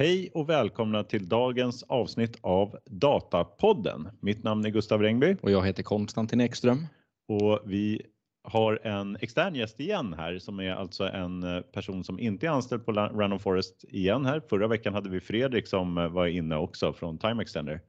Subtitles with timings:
[0.00, 4.08] Hej och välkomna till dagens avsnitt av Datapodden.
[4.20, 5.36] Mitt namn är Gustav Rengby.
[5.42, 6.86] Och jag heter Konstantin Ekström.
[7.28, 8.02] Och vi
[8.42, 12.50] har en extern gäst igen här som är alltså en eh, person som inte är
[12.50, 14.40] anställd på Random Forest igen här.
[14.50, 17.80] Förra veckan hade vi Fredrik som eh, var inne också från Time Extender.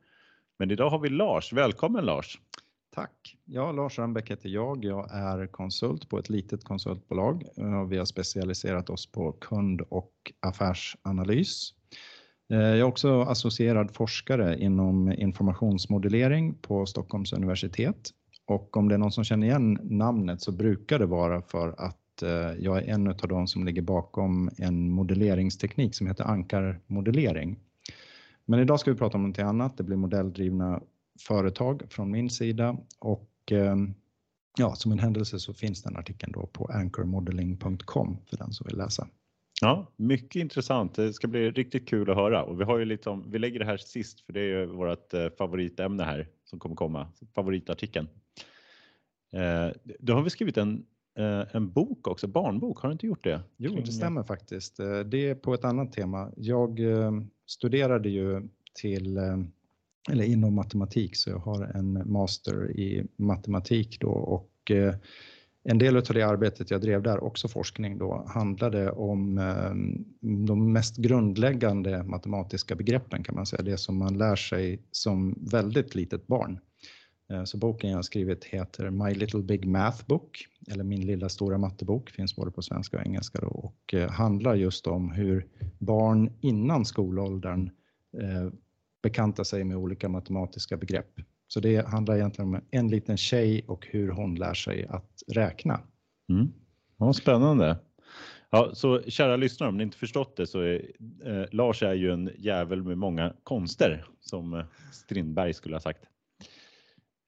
[0.60, 1.54] Men idag har vi Lars.
[1.54, 2.40] Välkommen Lars!
[2.96, 3.38] Tack!
[3.46, 4.86] Ja, Lars Rönnbäck heter jag.
[4.86, 7.44] Jag är konsult på ett litet konsultbolag.
[7.90, 11.74] Vi har specialiserat oss på kund och affärsanalys.
[12.50, 18.12] Eh, jag är också associerad forskare inom informationsmodellering på Stockholms universitet
[18.46, 22.24] och om det är någon som känner igen namnet så brukar det vara för att
[22.24, 27.60] eh, jag är en av de som ligger bakom en modelleringsteknik som heter ankarmodellering.
[28.46, 29.78] Men idag ska vi prata om någonting annat.
[29.78, 30.82] Det blir modelldrivna
[31.20, 33.76] företag från min sida och eh,
[34.58, 38.78] ja, som en händelse så finns den artikeln då på anchormodeling.com för den som vill
[38.78, 39.08] läsa.
[39.62, 40.96] Ja, mycket intressant.
[40.96, 43.60] Det ska bli riktigt kul att höra och vi har ju lite om, vi lägger
[43.60, 48.08] det här sist för det är ju vårt eh, favoritämne här som kommer komma, favoritartikeln.
[49.34, 49.68] Eh,
[50.00, 50.86] då har vi skrivit en,
[51.18, 53.42] eh, en bok också, barnbok, har du inte gjort det?
[53.58, 54.78] Jo, det stämmer faktiskt.
[55.06, 56.32] Det är på ett annat tema.
[56.36, 56.80] Jag
[57.46, 59.18] studerade ju till,
[60.10, 64.72] eller inom matematik, så jag har en master i matematik då och
[65.64, 69.74] en del av det arbetet jag drev där, också forskning då, handlade om eh,
[70.48, 75.96] de mest grundläggande matematiska begreppen kan man säga, det som man lär sig som väldigt
[75.96, 76.60] litet barn.
[77.32, 81.58] Eh, så boken jag skrivit heter My Little Big Math Book, eller Min lilla stora
[81.58, 85.48] mattebok, finns både på svenska och engelska då, och eh, handlar just om hur
[85.80, 87.70] barn innan skolåldern
[89.04, 91.20] bekantar sig med olika matematiska begrepp.
[91.52, 95.82] Så det handlar egentligen om en liten tjej och hur hon lär sig att räkna.
[96.30, 96.48] Mm.
[96.98, 97.78] Ja, spännande.
[98.50, 100.92] Ja, så kära lyssnare, om ni inte förstått det så är
[101.26, 106.04] eh, Lars är ju en jävel med många konster som eh, Strindberg skulle ha sagt.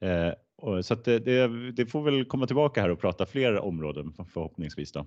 [0.02, 4.14] Eh, och, så det, det, det, får väl komma tillbaka här och prata fler områden
[4.34, 4.92] förhoppningsvis.
[4.92, 5.00] Då.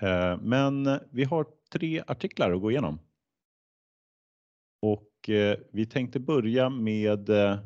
[0.00, 2.98] Eh, men vi har tre artiklar att gå igenom.
[4.82, 7.58] Och eh, vi tänkte börja med, eh,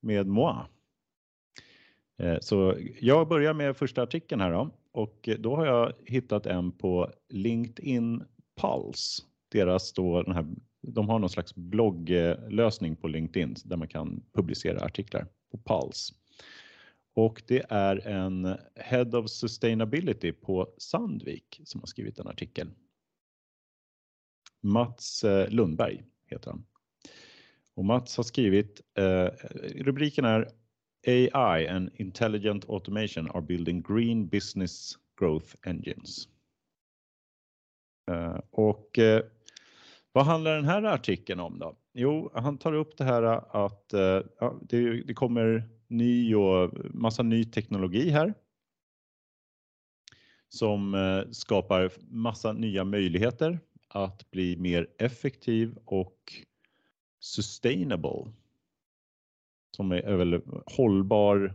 [0.00, 0.66] med Moa.
[2.18, 4.70] Eh, så jag börjar med första artikeln här då.
[4.92, 8.24] och eh, då har jag hittat en på LinkedIn
[8.60, 9.22] Pulse.
[9.48, 10.46] Deras då, den här,
[10.80, 16.14] de har någon slags blogglösning på LinkedIn där man kan publicera artiklar på Pulse.
[17.14, 22.70] Och det är en Head of Sustainability på Sandvik som har skrivit en artikel.
[24.60, 26.64] Mats eh, Lundberg heter han.
[27.74, 29.28] Och Mats har skrivit, eh,
[29.74, 30.48] rubriken är
[31.06, 36.28] AI and intelligent automation are building green business growth engines.
[38.10, 39.24] Eh, och eh,
[40.12, 41.76] vad handlar den här artikeln om då?
[41.94, 43.22] Jo, han tar upp det här
[43.64, 44.20] att eh,
[44.60, 48.34] det, det kommer ny och massa ny teknologi här
[50.48, 53.60] som eh, skapar massa nya möjligheter
[53.94, 56.18] att bli mer effektiv och
[57.20, 58.32] sustainable.
[59.76, 61.54] Som är, väl hållbar,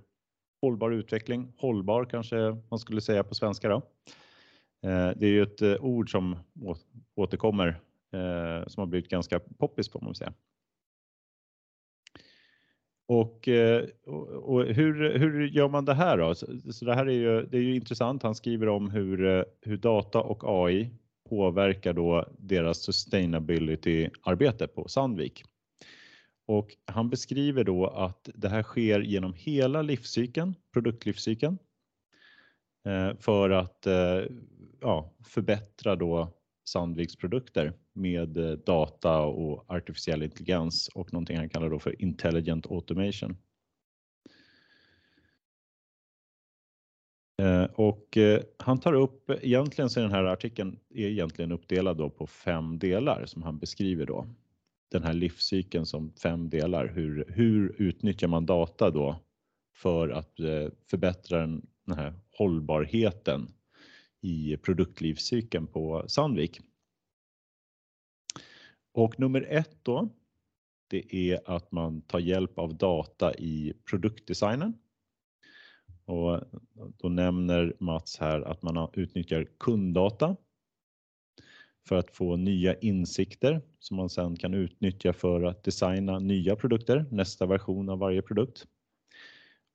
[0.62, 3.76] hållbar utveckling, hållbar kanske man skulle säga på svenska då.
[4.82, 6.38] Eh, det är ju ett eh, ord som
[7.16, 7.68] återkommer
[8.12, 10.34] eh, som har blivit ganska poppis på man säga.
[13.10, 13.50] Och,
[14.44, 16.36] och hur, hur gör man det här då?
[16.36, 18.24] Så det här är ju, det är ju intressant.
[18.24, 20.92] Han skriver om hur, hur data och AI
[21.30, 25.44] påverkar då deras sustainability-arbete på Sandvik.
[26.46, 31.58] Och han beskriver då att det här sker genom hela livscykeln, produktlivscykeln,
[32.86, 34.24] eh, för att eh,
[34.82, 36.34] ja, förbättra då
[36.68, 42.72] Sandviks produkter med eh, data och artificiell intelligens och någonting han kallar då för intelligent
[42.72, 43.38] automation.
[47.42, 51.98] Eh, och eh, han tar upp, egentligen så är den här artikeln är egentligen uppdelad
[51.98, 54.28] då på fem delar som han beskriver då
[54.92, 56.88] den här livscykeln som fem delar.
[56.88, 59.20] Hur, hur utnyttjar man data då
[59.76, 63.52] för att eh, förbättra den, den här hållbarheten
[64.22, 66.60] i produktlivscykeln på Sandvik?
[68.92, 70.10] Och nummer ett då,
[70.88, 74.74] det är att man tar hjälp av data i produktdesignen.
[76.08, 76.42] Och
[76.98, 80.36] då nämner Mats här att man utnyttjar kunddata
[81.88, 87.06] för att få nya insikter som man sedan kan utnyttja för att designa nya produkter,
[87.12, 88.68] nästa version av varje produkt.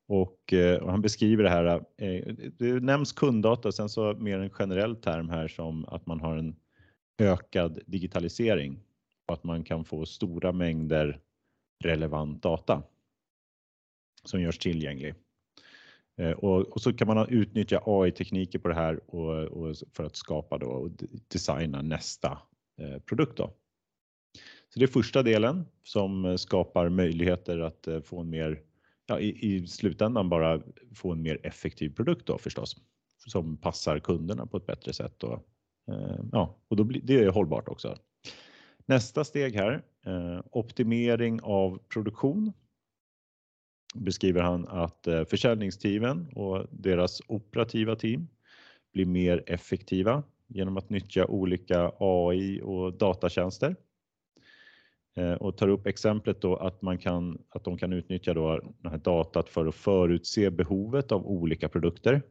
[0.09, 4.97] Och, och han beskriver det här, eh, det nämns kunddata, sen så mer en generell
[4.97, 6.57] term här som att man har en
[7.19, 8.81] ökad digitalisering
[9.27, 11.21] och att man kan få stora mängder
[11.85, 12.83] relevant data
[14.25, 15.15] som görs tillgänglig.
[16.23, 20.17] Eh, och, och, så kan man utnyttja AI-tekniker på det här och, och, för att
[20.17, 20.91] skapa då och
[21.29, 22.39] designa nästa
[22.81, 23.37] eh, produkt.
[23.37, 23.51] Då.
[24.69, 28.61] Så det är första delen som eh, skapar möjligheter att eh, få en mer,
[29.07, 30.63] ja, i, i slutändan bara
[30.95, 32.77] få en mer effektiv produkt då förstås,
[33.27, 35.23] som passar kunderna på ett bättre sätt.
[35.23, 35.47] Och,
[35.89, 37.97] eh, ja, och då blir det är hållbart också.
[38.87, 39.83] Nästa steg här,
[40.51, 42.53] optimering av produktion
[43.95, 48.29] beskriver han att eh, försäljningsteamen och deras operativa team
[48.93, 53.77] blir mer effektiva genom att nyttja olika AI och datatjänster.
[55.15, 58.93] Eh, och tar upp exemplet då att, man kan, att de kan utnyttja då den
[58.93, 62.23] här datat för att förutse behovet av olika produkter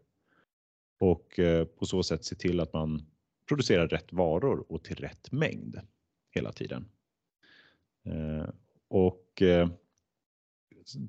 [1.00, 3.06] och eh, på så sätt se till att man
[3.48, 5.80] producerar rätt varor och till rätt mängd
[6.31, 6.86] hela tiden.
[8.88, 9.44] Och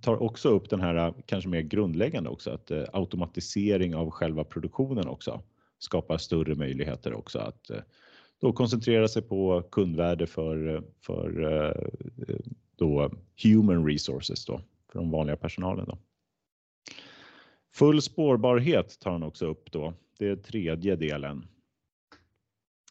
[0.01, 5.09] tar också upp den här kanske mer grundläggande också att eh, automatisering av själva produktionen
[5.09, 5.43] också
[5.79, 7.81] skapar större möjligheter också att eh,
[8.41, 11.91] då koncentrera sig på kundvärde för, för eh,
[12.77, 13.11] då
[13.43, 14.61] human resources då,
[14.93, 15.87] för de vanliga personalen.
[15.87, 15.99] Då.
[17.75, 19.95] Full spårbarhet tar han också upp då.
[20.19, 21.47] Det är tredje delen.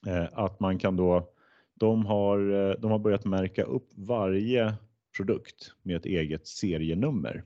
[0.07, 1.29] Eh, att man kan då,
[1.73, 4.73] de har, eh, de har börjat märka upp varje
[5.17, 7.43] produkt med ett eget serienummer.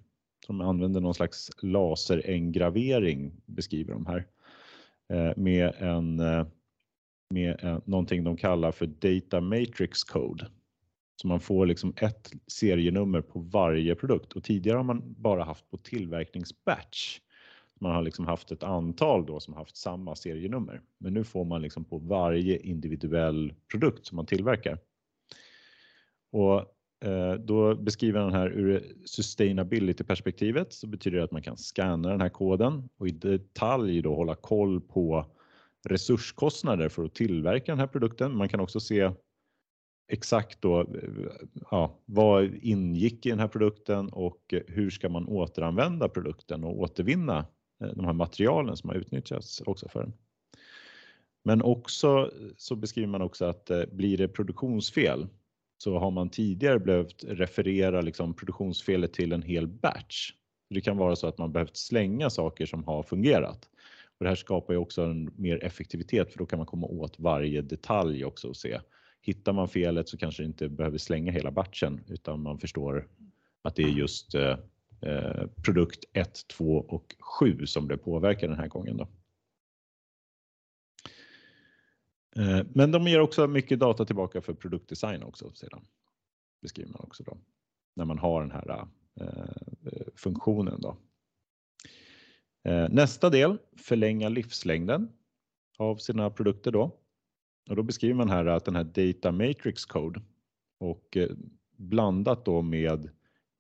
[0.48, 4.28] De använder någon slags laserengravering beskriver de här
[5.10, 6.46] eh, med en eh,
[7.30, 10.48] med en, någonting de kallar för Data Matrix Code.
[11.22, 15.70] Så man får liksom ett serienummer på varje produkt och tidigare har man bara haft
[15.70, 17.20] på tillverkningsbatch.
[17.80, 21.62] Man har liksom haft ett antal då som haft samma serienummer, men nu får man
[21.62, 24.80] liksom på varje individuell produkt som man tillverkar.
[26.32, 32.10] Och Eh, då beskriver han här ur sustainability-perspektivet så betyder det att man kan scanna
[32.10, 35.26] den här koden och i detalj då hålla koll på
[35.88, 38.38] resurskostnader för att tillverka den här produkten.
[38.38, 39.12] Man kan också se
[40.12, 40.88] exakt då, eh,
[41.72, 47.46] ja, vad ingick i den här produkten och hur ska man återanvända produkten och återvinna
[47.82, 50.14] eh, de här materialen som har utnyttjats också för den.
[51.44, 55.28] Men också så beskriver man också att blir det produktionsfel
[55.78, 60.32] så har man tidigare behövt referera liksom produktionsfelet till en hel batch.
[60.70, 63.70] Det kan vara så att man behövt slänga saker som har fungerat.
[64.18, 67.20] Och det här skapar ju också en mer effektivitet för då kan man komma åt
[67.20, 68.80] varje detalj också och se.
[69.22, 73.08] Hittar man felet så kanske inte behöver slänga hela batchen utan man förstår
[73.62, 74.58] att det är just eh,
[75.02, 78.98] eh produkt 1, 2 och 7 som blev påverkade den här gången.
[78.98, 79.04] Då.
[79.04, 79.10] Eh,
[82.40, 85.86] Eh, men de ger också mycket data tillbaka för produktdesign också sedan.
[86.62, 87.38] Beskriver man också då.
[87.96, 88.88] När man har den här
[89.22, 89.28] eh,
[89.86, 90.98] eh, funktionen då.
[92.64, 95.10] Eh, nästa del, förlänga livslängden
[95.78, 97.00] av sina produkter då.
[97.70, 100.22] Och då beskriver man här att den här Data Matrix Code
[100.80, 101.30] och eh,
[101.78, 103.10] blandat då med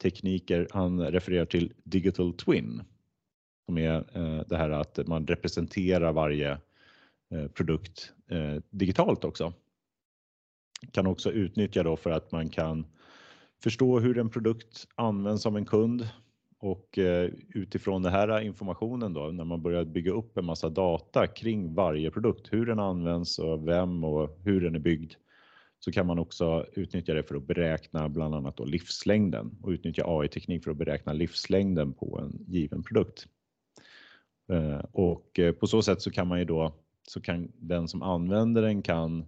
[0.01, 2.83] tekniker, han refererar till Digital Twin,
[3.66, 6.59] som är det här att man representerar varje Eh,
[7.29, 9.53] Eh, produkt eh, digitalt också.
[10.91, 12.85] Kan också utnyttja då för att man kan
[13.63, 16.07] förstå hur en produkt används av en kund
[16.59, 21.27] och eh, utifrån den här informationen då när man börjar bygga upp en massa data
[21.27, 25.13] kring varje produkt, hur den används och vem och hur den är byggd
[25.79, 30.03] så kan man också utnyttja det för att beräkna bland annat då livslängden och utnyttja
[30.05, 33.27] AI-teknik för att beräkna livslängden på en given produkt.
[34.91, 38.81] Och på så sätt så kan man ju då så kan den som använder den
[38.81, 39.26] kan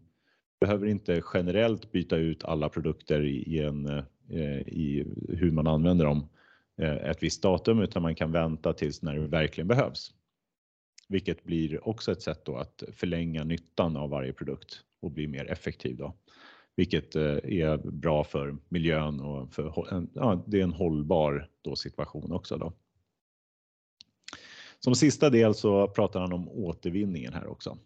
[0.60, 3.88] behöver inte generellt byta ut alla produkter i, en,
[4.30, 6.30] eh, i hur man använder dem
[6.82, 10.14] eh, ett visst datum utan man kan vänta tills när det verkligen behövs.
[11.10, 15.52] Vilket blir också ett sätt då att förlänga nyttan av varje produkt och bli mer
[15.52, 16.14] effektiv då.
[16.76, 19.74] Vilket eh, är bra för miljön och för,
[20.14, 22.74] ja, det är en hållbar då situation också då.
[24.80, 27.78] Som sista del så pratar han om återvinningen här också.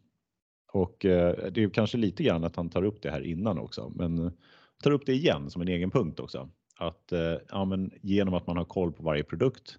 [0.71, 3.91] Och eh, det är kanske lite grann att han tar upp det här innan också,
[3.95, 4.31] men
[4.83, 6.50] tar upp det igen som en egen punkt också.
[6.77, 9.77] Att eh, ja, men genom att man har koll på varje produkt,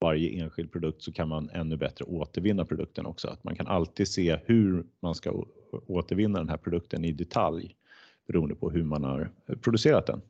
[0.00, 3.28] varje enskild produkt så kan man ännu bättre återvinna produkten också.
[3.28, 5.44] Att man kan alltid se hur man ska
[5.86, 7.76] återvinna den här produkten i detalj
[8.26, 10.20] beroende på hur man har producerat den.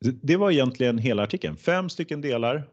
[0.00, 2.68] Det var egentligen hela artikeln, fem stycken delar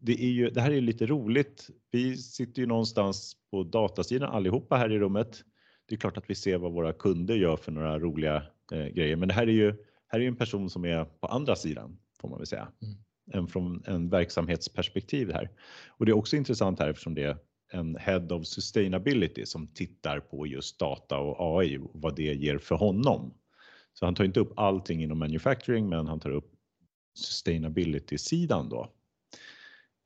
[0.00, 1.70] det, är ju, det här är lite roligt.
[1.90, 5.42] Vi sitter ju någonstans på datasidan allihopa här i rummet.
[5.86, 8.42] Det är klart att vi ser vad våra kunder gör för några roliga
[8.72, 9.74] eh, grejer, men det här är ju
[10.08, 12.68] här är en person som är på andra sidan får man väl säga.
[12.82, 12.94] Mm.
[13.32, 15.50] En från en verksamhetsperspektiv här.
[15.88, 17.36] Och det är också intressant här eftersom det är
[17.72, 22.58] en Head of Sustainability som tittar på just data och AI och vad det ger
[22.58, 23.34] för honom.
[23.92, 26.52] Så han tar inte upp allting inom manufacturing, men han tar upp
[27.18, 28.92] sustainability-sidan då.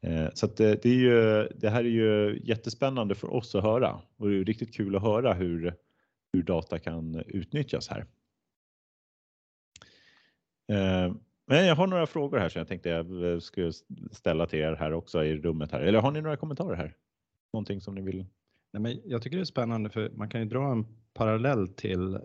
[0.02, 3.62] Eh, så att det, det, är ju, det här är ju jättespännande för oss att
[3.62, 5.74] höra och det är riktigt kul att höra hur,
[6.32, 8.06] hur data kan utnyttjas här.
[10.72, 11.14] Eh,
[11.46, 13.72] men jag har några frågor här som jag tänkte jag skulle
[14.12, 15.80] ställa till er här också i rummet här.
[15.80, 16.96] Eller har ni några kommentarer här?
[17.52, 18.26] Någonting som ni vill?
[18.72, 22.18] Nej, men jag tycker det är spännande för man kan ju dra en parallell till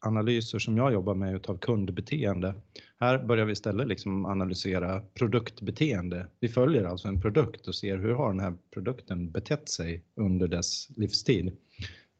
[0.00, 2.54] analyser som jag jobbar med utav kundbeteende.
[3.00, 6.26] Här börjar vi istället liksom analysera produktbeteende.
[6.40, 10.48] Vi följer alltså en produkt och ser hur har den här produkten betett sig under
[10.48, 11.56] dess livstid.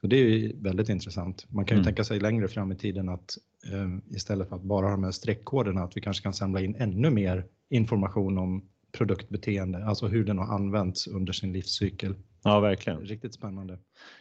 [0.03, 1.47] Och det är ju väldigt intressant.
[1.49, 1.85] Man kan ju mm.
[1.85, 3.39] tänka sig längre fram i tiden att
[3.73, 6.75] eh, istället för att bara ha de här streckkoderna, att vi kanske kan samla in
[6.75, 12.15] ännu mer information om produktbeteende, alltså hur den har använts under sin livscykel.
[12.43, 13.01] Ja, verkligen.
[13.01, 13.79] Riktigt spännande.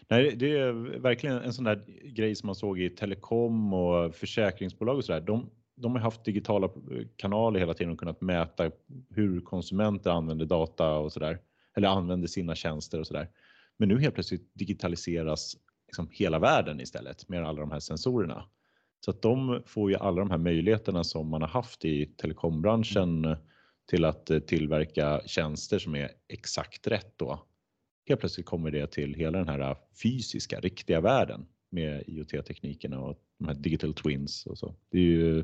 [0.08, 4.98] Nej, det är verkligen en sån där grej som man såg i telekom och försäkringsbolag
[4.98, 5.22] och så där.
[5.22, 6.70] De, de har haft digitala
[7.16, 8.72] kanaler hela tiden och kunnat mäta
[9.10, 11.40] hur konsumenter använder data och så där.
[11.78, 13.30] Eller använder sina tjänster och så där.
[13.78, 15.58] Men nu helt plötsligt digitaliseras
[15.88, 18.44] liksom hela världen istället med alla de här sensorerna.
[19.06, 23.36] Så att de får ju alla de här möjligheterna som man har haft i telekombranschen
[23.90, 27.46] till att tillverka tjänster som är exakt rätt då.
[28.10, 33.48] Helt plötsligt kommer det till hela den här fysiska, riktiga världen med IoT-teknikerna och de
[33.48, 34.76] här digital twins och så.
[34.92, 35.40] Det är ju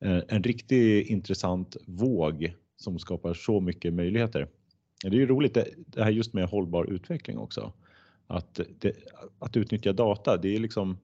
[0.00, 4.48] eh, en riktigt intressant våg som skapar så mycket möjligheter.
[5.02, 7.72] Det är ju roligt det här just med hållbar utveckling också.
[8.26, 8.96] Att, det,
[9.38, 10.98] att utnyttja data, det är liksom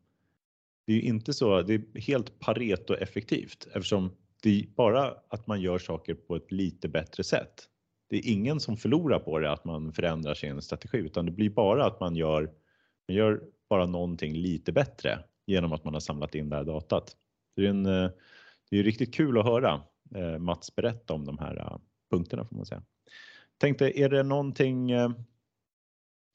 [0.87, 4.11] det är inte så, det är helt pareto effektivt eftersom
[4.43, 7.69] det är bara att man gör saker på ett lite bättre sätt.
[8.11, 11.51] Det är ingen som förlorar på det att man förändrar sin strategi utan det blir
[11.51, 12.43] bara att man gör,
[13.09, 17.17] man gör bara någonting lite bättre genom att man har samlat in det här datat.
[17.57, 18.11] Det är, en, eh,
[18.71, 19.83] det är riktigt kul att höra
[20.15, 21.79] eh, Mats berätta om de här eh,
[22.11, 22.83] punkterna får man säga.
[23.59, 25.15] Tänkte, är det någonting, är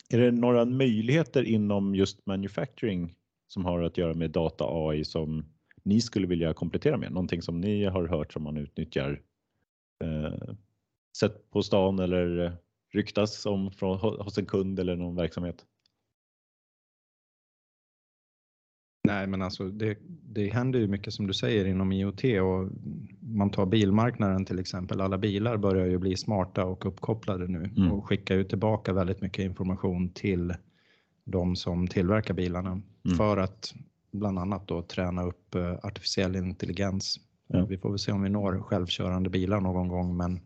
[0.09, 3.15] det några möjligheter inom just manufacturing
[3.47, 5.45] som har att göra med data AI som
[5.83, 7.11] ni skulle vilja komplettera med?
[7.11, 9.21] Någonting som ni har hört som man utnyttjar
[11.19, 12.57] sett på stan eller
[12.93, 15.65] ryktas om från, hos en kund eller någon verksamhet?
[19.05, 22.69] Nej, men alltså det, det händer ju mycket som du säger inom IoT och
[23.19, 25.01] man tar bilmarknaden till exempel.
[25.01, 27.91] Alla bilar börjar ju bli smarta och uppkopplade nu mm.
[27.91, 30.53] och skickar ju tillbaka väldigt mycket information till
[31.25, 33.17] de som tillverkar bilarna mm.
[33.17, 33.73] för att
[34.11, 37.19] bland annat då träna upp eh, artificiell intelligens.
[37.47, 37.65] Ja.
[37.65, 40.39] Vi får väl se om vi når självkörande bilar någon gång, men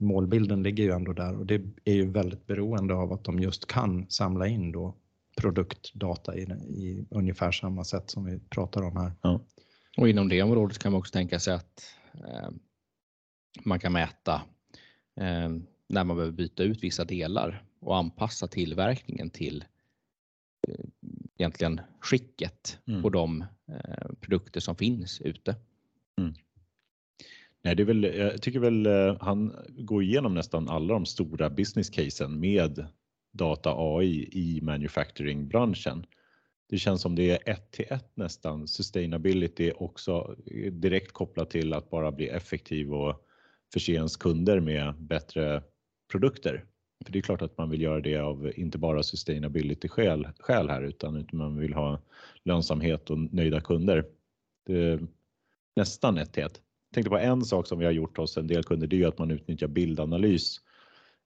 [0.00, 3.66] målbilden ligger ju ändå där och det är ju väldigt beroende av att de just
[3.66, 4.96] kan samla in då
[5.36, 9.12] produktdata i, i ungefär samma sätt som vi pratar om här.
[9.22, 9.40] Ja.
[9.96, 11.82] Och inom det området kan man också tänka sig att
[12.14, 12.50] eh,
[13.64, 14.42] man kan mäta
[15.20, 15.50] eh,
[15.88, 19.64] när man behöver byta ut vissa delar och anpassa tillverkningen till
[20.68, 20.84] eh,
[21.38, 23.02] egentligen skicket mm.
[23.02, 25.56] på de eh, produkter som finns ute.
[26.18, 26.34] Mm.
[27.62, 31.50] Nej, det är väl, jag tycker väl eh, han går igenom nästan alla de stora
[31.50, 32.86] business casen med
[33.32, 36.06] data AI i manufacturing-branschen.
[36.68, 41.72] Det känns som det är ett till ett nästan sustainability också eh, direkt kopplat till
[41.72, 43.26] att bara bli effektiv och
[43.72, 45.62] förse ens kunder med bättre
[46.12, 46.64] produkter.
[47.04, 50.68] För det är klart att man vill göra det av inte bara sustainability skäl, skäl
[50.68, 52.00] här utan man vill ha
[52.44, 54.04] lönsamhet och nöjda kunder.
[54.66, 55.06] Det är
[55.76, 56.60] nästan ett till ett.
[56.94, 59.18] Tänkte på en sak som vi har gjort hos en del kunder, det är att
[59.18, 60.60] man utnyttjar bildanalys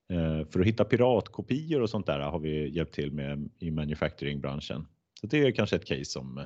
[0.09, 4.87] eh, för att hitta piratkopior och sånt där har vi hjälpt till med i manufacturingbranschen.
[5.21, 6.45] Så det är kanske ett case som eh,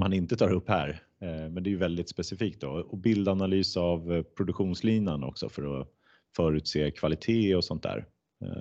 [0.00, 2.70] man inte tar upp här, eh, men det är väldigt specifikt då.
[2.70, 5.88] Och bildanalys av produktionslinan också för att
[6.36, 8.06] förutse kvalitet och sånt där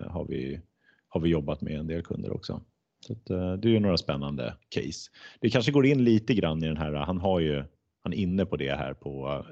[0.08, 0.62] har vi,
[1.08, 2.62] har vi jobbat med en del kunder också.
[3.00, 3.14] Så
[3.56, 5.12] det är ju några spännande case.
[5.40, 7.64] Det kanske går in lite grann i den här, han har ju,
[8.06, 9.46] han är inne på det här på,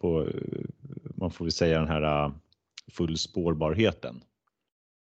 [0.00, 0.28] på
[1.14, 2.32] man får väl säga den här
[2.90, 4.20] full spårbarheten.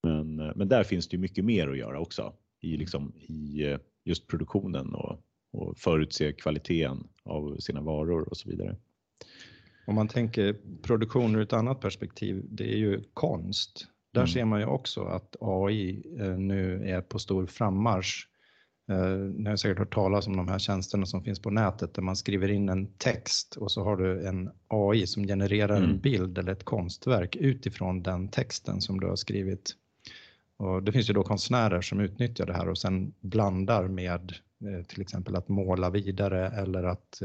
[0.04, 3.78] Men, eh, men där finns det mycket mer att göra också i, liksom, i eh,
[4.04, 5.20] just produktionen och,
[5.52, 8.76] och förutse kvaliteten av sina varor och så vidare.
[9.88, 13.88] Om man tänker produktion ur ett annat perspektiv, det är ju konst.
[14.12, 14.28] Där mm.
[14.28, 18.28] ser man ju också att AI eh, nu är på stor frammarsch.
[18.90, 22.02] Eh, ni har säkert hört talas om de här tjänsterna som finns på nätet där
[22.02, 25.90] man skriver in en text och så har du en AI som genererar mm.
[25.90, 29.76] en bild eller ett konstverk utifrån den texten som du har skrivit.
[30.58, 34.34] Och det finns ju då konstnärer som utnyttjar det här och sen blandar med
[34.66, 37.22] eh, till exempel att måla vidare eller att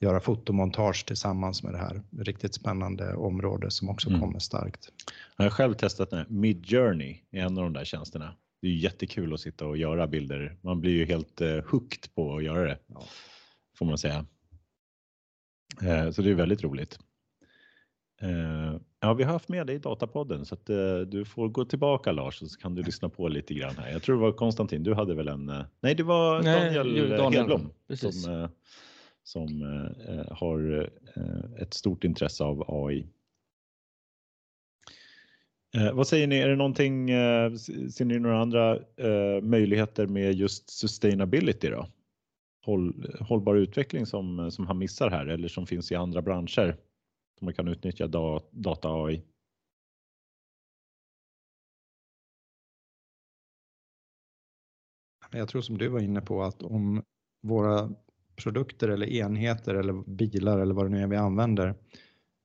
[0.00, 2.02] göra fotomontage tillsammans med det här.
[2.18, 4.20] Riktigt spännande område som också mm.
[4.20, 4.88] kommer starkt.
[5.36, 8.34] Jag har själv testat den här Midjourney en av de där tjänsterna.
[8.64, 10.56] Det är jättekul att sitta och göra bilder.
[10.60, 13.02] Man blir ju helt uh, hooked på att göra det, ja.
[13.78, 14.26] får man säga.
[15.82, 16.98] Uh, så det är väldigt roligt.
[18.22, 20.66] Uh, ja, vi har haft med dig i Datapodden så att
[21.10, 23.90] du får gå tillbaka Lars och så kan du lyssna på lite grann här.
[23.90, 27.48] Jag tror det var Konstantin, du hade väl en, nej det var Daniel, nej, Daniel
[27.48, 28.48] Hedblom som
[29.24, 29.62] som
[30.08, 33.06] eh, har eh, ett stort intresse av AI.
[35.76, 40.32] Eh, vad säger ni, är det någonting, eh, ser ni några andra eh, möjligheter med
[40.34, 41.86] just sustainability då?
[42.64, 46.76] Håll, hållbar utveckling som, som han missar här eller som finns i andra branscher
[47.38, 48.06] som man kan utnyttja
[48.50, 49.22] data AI?
[55.32, 57.02] Jag tror som du var inne på att om
[57.42, 57.90] våra
[58.36, 61.74] produkter eller enheter eller bilar eller vad det nu är vi använder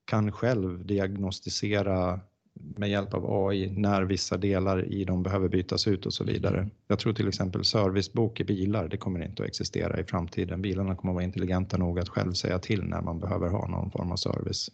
[0.06, 2.20] kan själv diagnostisera
[2.60, 6.70] med hjälp av AI när vissa delar i dem behöver bytas ut och så vidare.
[6.88, 10.62] Jag tror till exempel servicebok i bilar, det kommer inte att existera i framtiden.
[10.62, 13.92] Bilarna kommer att vara intelligenta nog att själv säga till när man behöver ha någon
[13.92, 14.72] form av service.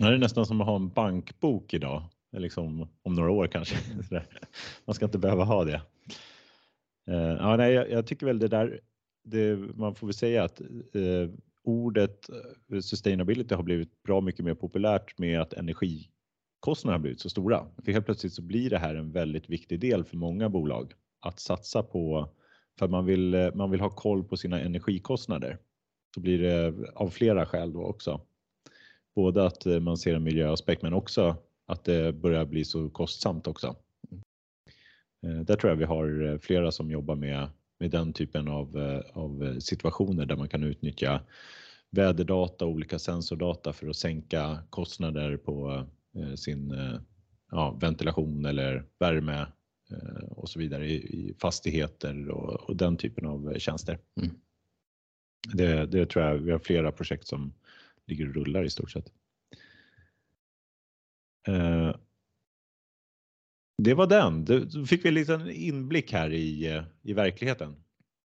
[0.00, 3.76] Det är nästan som att ha en bankbok idag, liksom om några år kanske.
[4.84, 5.82] Man ska inte behöva ha det.
[7.08, 8.80] Eh, ja, nej, jag, tycker väl det där
[9.24, 11.30] det, man får väl säga att eh,
[11.64, 12.28] ordet
[12.72, 16.08] eh, sustainability har blivit bra mycket mer populärt med att energi
[16.60, 17.66] kostnaderna blivit så stora.
[17.84, 21.40] För helt plötsligt så blir det här en väldigt viktig del för många bolag att
[21.40, 22.28] satsa på
[22.78, 25.58] för man vill, man vill ha koll på sina energikostnader.
[26.14, 28.20] Så blir det av flera skäl då också.
[29.14, 33.46] Både att eh, man ser en miljöaspekt men också att det börjar bli så kostsamt
[33.46, 33.76] också.
[35.22, 37.48] Eh, där tror jag vi har eh, flera som jobbar med
[37.80, 41.20] med den typen av, av situationer där man kan utnyttja
[41.90, 45.86] väderdata och olika sensordata för att sänka kostnader på
[46.36, 47.00] sin eh,
[47.50, 49.46] ja, ventilation eller värme
[50.30, 53.98] och så vidare i, fastigheter och, och den typen av tjänster.
[54.20, 54.34] Mm.
[55.52, 57.52] Det, det, tror jag, vi har flera projekt som
[58.06, 59.12] ligger och rullar i stort sett.
[63.82, 64.44] Det var den.
[64.44, 67.76] Då fick vi en liten inblick här i, i verkligheten.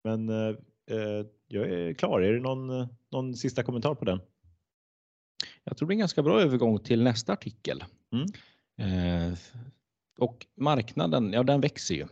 [0.03, 0.55] Men eh,
[0.91, 2.21] eh, jag är klar.
[2.21, 4.19] Är det någon, någon sista kommentar på den?
[5.63, 7.84] Jag tror det är en ganska bra övergång till nästa artikel.
[8.12, 8.25] Mm.
[8.78, 9.38] Eh,
[10.17, 12.08] och marknaden, ja den växer ju.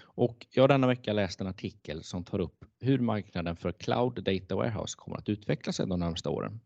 [0.00, 4.24] Och jag har denna vecka läst en artikel som tar upp hur marknaden för Cloud
[4.24, 6.60] Data Warehouse kommer att utveckla sig de närmaste åren.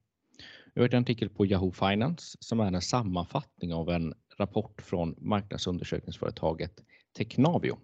[0.74, 5.14] Jag har en artikel på Yahoo Finance som är en sammanfattning av en rapport från
[5.18, 6.80] marknadsundersökningsföretaget
[7.16, 7.78] Technavio.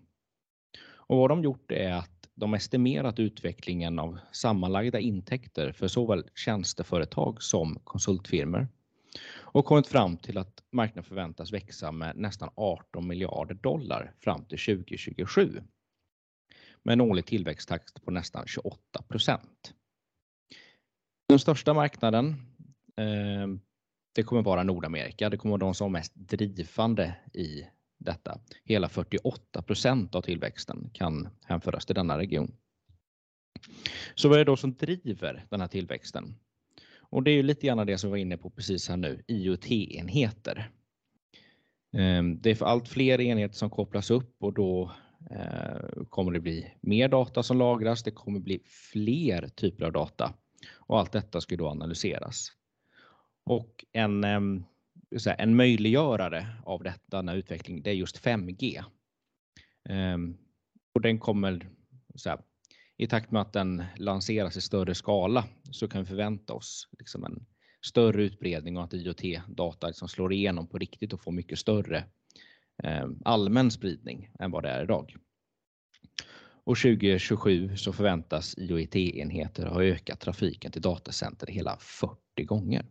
[0.82, 7.42] Och vad de gjort är att de estimerat utvecklingen av sammanlagda intäkter för såväl tjänsteföretag
[7.42, 8.68] som konsultfirmor
[9.32, 14.58] och kommit fram till att marknaden förväntas växa med nästan 18 miljarder dollar fram till
[14.58, 15.62] 2027
[16.82, 19.74] med en årlig tillväxttakt på nästan 28 procent.
[21.28, 22.26] Den största marknaden
[22.96, 23.46] eh,
[24.12, 25.30] det kommer vara Nordamerika.
[25.30, 27.64] Det kommer vara de som är mest drivande i
[28.00, 28.40] detta.
[28.64, 32.56] Hela 48 procent av tillväxten kan hänföras till denna region.
[34.14, 36.34] Så vad är det då som driver den här tillväxten?
[36.98, 39.24] Och det är ju lite grann det som vi var inne på precis här nu,
[39.26, 40.70] IoT-enheter.
[41.92, 44.92] Ehm, det är för allt fler enheter som kopplas upp och då
[45.30, 48.02] eh, kommer det bli mer data som lagras.
[48.02, 50.34] Det kommer bli fler typer av data
[50.76, 52.52] och allt detta ska då analyseras.
[53.44, 54.64] Och en, ehm,
[55.38, 58.84] en möjliggörare av detta, denna utveckling, det är just 5G.
[59.88, 60.36] Ehm,
[60.94, 61.70] och den kommer,
[62.14, 62.40] så här,
[62.96, 67.24] i takt med att den lanseras i större skala så kan vi förvänta oss liksom
[67.24, 67.46] en
[67.86, 72.04] större utbredning och att IoT-data liksom slår igenom på riktigt och får mycket större
[72.82, 75.16] ehm, allmän spridning än vad det är idag.
[76.64, 82.86] Och 2027 så förväntas IoT-enheter ha ökat trafiken till datacenter hela 40 gånger.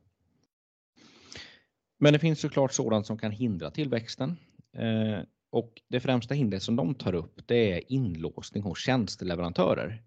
[2.00, 4.38] Men det finns såklart sådant som kan hindra tillväxten.
[4.74, 10.04] Eh, och det främsta hindret som de tar upp det är inlåsning hos tjänsteleverantörer.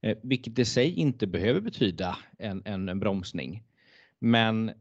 [0.00, 3.62] Eh, vilket i sig inte behöver betyda en, en, en bromsning.
[4.18, 4.72] Men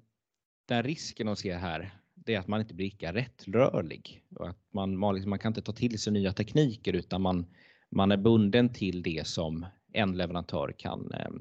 [0.65, 4.59] den risken de ser här, det är att man inte blir lika rättrörlig och att
[4.71, 7.45] man, man, liksom, man kan inte ta till sig nya tekniker utan man,
[7.89, 11.31] man är bunden till det som en leverantör kan, eh,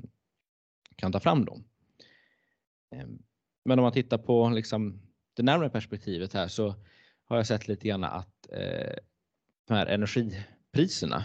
[0.96, 1.44] kan ta fram.
[1.44, 1.60] Då.
[2.90, 3.06] Eh,
[3.64, 5.00] men om man tittar på liksom
[5.34, 6.74] det närmare perspektivet här så
[7.24, 8.94] har jag sett lite grann att eh,
[9.68, 11.24] de här energipriserna,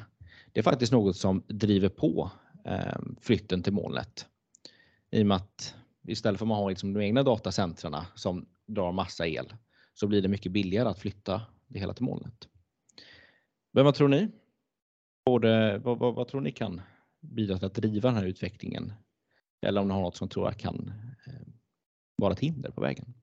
[0.51, 2.31] det är faktiskt något som driver på
[2.65, 4.25] eh, flytten till molnet.
[5.11, 5.75] I och med att
[6.07, 9.53] istället för att man har liksom de egna datacentrarna som drar massa el
[9.93, 12.47] så blir det mycket billigare att flytta det hela till molnet.
[13.73, 14.27] Men vad tror ni?
[15.25, 16.81] Både, vad, vad, vad tror ni kan
[17.19, 18.93] bidra till att driva den här utvecklingen?
[19.61, 20.93] Eller om ni har något som tror jag kan
[22.17, 23.13] vara ett hinder på vägen?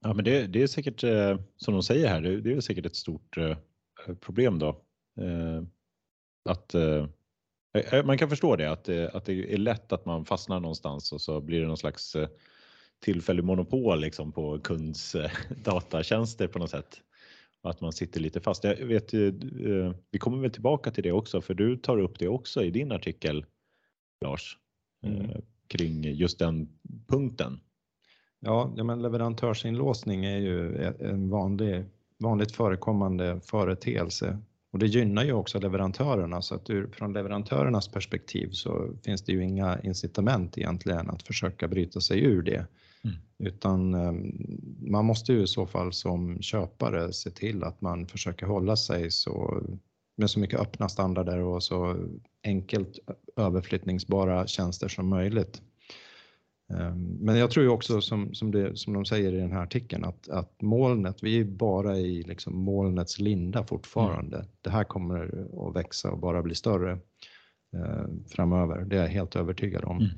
[0.00, 2.86] Ja, men det, det är säkert eh, som de säger här, det, det är säkert
[2.86, 3.56] ett stort eh,
[4.20, 4.82] problem då.
[6.44, 6.74] Att
[8.04, 11.40] man kan förstå det att, att det är lätt att man fastnar någonstans och så
[11.40, 12.16] blir det någon slags
[13.00, 15.16] tillfällig monopol liksom på kunds
[15.64, 17.00] datatjänster på något sätt.
[17.62, 18.64] Och att man sitter lite fast.
[18.64, 19.14] Jag vet,
[20.10, 22.92] vi kommer väl tillbaka till det också för du tar upp det också i din
[22.92, 23.46] artikel
[24.20, 24.58] Lars
[25.02, 25.42] mm.
[25.72, 26.68] Kring just den
[27.08, 27.60] punkten.
[28.40, 31.84] Ja, ja men leverantörsinlåsning är ju en vanlig,
[32.18, 34.38] vanligt förekommande företeelse
[34.72, 39.32] och det gynnar ju också leverantörerna så att ur, från leverantörernas perspektiv så finns det
[39.32, 42.66] ju inga incitament egentligen att försöka bryta sig ur det.
[43.04, 43.16] Mm.
[43.38, 44.32] Utan ehm,
[44.90, 49.10] man måste ju i så fall som köpare se till att man försöker hålla sig
[49.10, 49.62] så
[50.22, 51.96] med så mycket öppna standarder och så
[52.44, 52.98] enkelt
[53.36, 55.62] överflyttningsbara tjänster som möjligt.
[56.72, 59.62] Ehm, men jag tror ju också som, som, det, som de säger i den här
[59.62, 64.36] artikeln att, att molnet, vi är bara i liksom molnets linda fortfarande.
[64.36, 64.48] Mm.
[64.60, 66.92] Det här kommer att växa och bara bli större
[67.72, 68.84] eh, framöver.
[68.84, 69.96] Det är jag helt övertygad om.
[69.96, 70.10] Mm.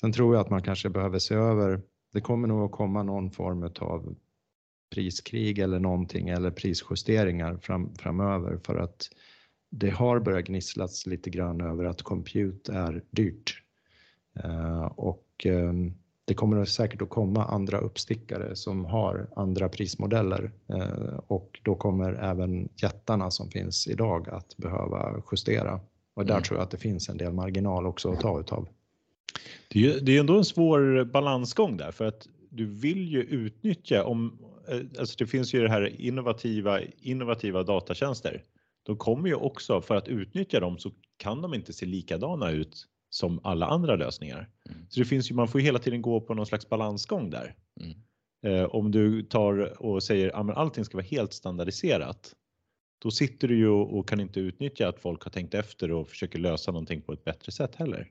[0.00, 1.80] Sen tror jag att man kanske behöver se över,
[2.12, 4.16] det kommer nog att komma någon form av
[4.94, 9.10] priskrig eller någonting eller prisjusteringar fram, framöver för att
[9.70, 13.62] det har börjat gnisslas lite grann över att compute är dyrt.
[14.44, 21.18] Eh, och Ehm, det kommer säkert att komma andra uppstickare som har andra prismodeller eh,
[21.26, 25.80] och då kommer även jättarna som finns idag att behöva justera.
[26.14, 26.42] Och där mm.
[26.42, 28.68] tror jag att det finns en del marginal också att ta utav.
[29.68, 33.22] Det är ju det är ändå en svår balansgång där för att du vill ju
[33.22, 38.42] utnyttja om, eh, alltså det finns ju det här innovativa, innovativa datatjänster.
[38.88, 42.86] De kommer ju också för att utnyttja dem så kan de inte se likadana ut
[43.10, 44.48] som alla andra lösningar.
[44.68, 44.86] Mm.
[44.88, 47.54] Så det finns ju, man får ju hela tiden gå på någon slags balansgång där.
[47.80, 47.98] Mm.
[48.46, 52.32] Eh, om du tar och säger att allting ska vara helt standardiserat,
[53.02, 56.38] då sitter du ju och kan inte utnyttja att folk har tänkt efter och försöker
[56.38, 58.10] lösa någonting på ett bättre sätt heller.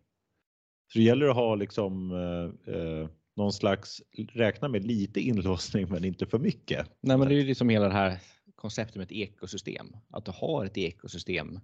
[0.93, 4.01] Så det gäller att ha liksom eh, eh någon slags,
[4.33, 6.87] räkna med lite inlåsning men inte för mycket.
[7.01, 8.19] Nej men det är ju liksom hela det här
[8.57, 9.95] konceptet med ett ekosystem.
[10.09, 11.59] Att du har ett ekosystem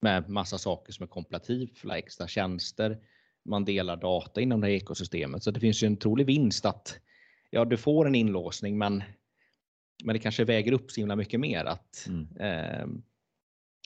[0.00, 2.98] med massa saker som är komparativa, extra tjänster.
[3.44, 6.98] Man delar data inom det här ekosystemet så det finns ju en trolig vinst att
[7.50, 9.02] ja, du får en inlåsning, men
[10.04, 12.36] men det kanske väger upp så himla mycket mer att mm.
[12.36, 12.86] eh,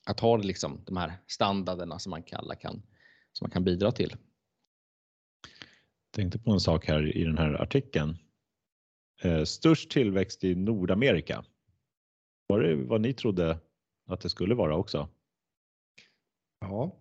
[0.04, 2.82] att ha liksom de här standarderna som man kallar kan
[3.32, 4.10] som man kan bidra till.
[6.10, 8.16] Jag tänkte på en sak här i den här artikeln.
[9.22, 11.44] Eh, störst tillväxt i Nordamerika.
[12.46, 13.58] Var det vad ni trodde
[14.06, 15.08] att det skulle vara också?
[16.60, 16.96] Ja,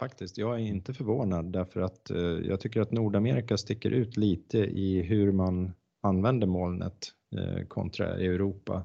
[0.00, 0.38] faktiskt.
[0.38, 5.02] Jag är inte förvånad därför att eh, jag tycker att Nordamerika sticker ut lite i
[5.02, 8.84] hur man använder molnet eh, kontra Europa.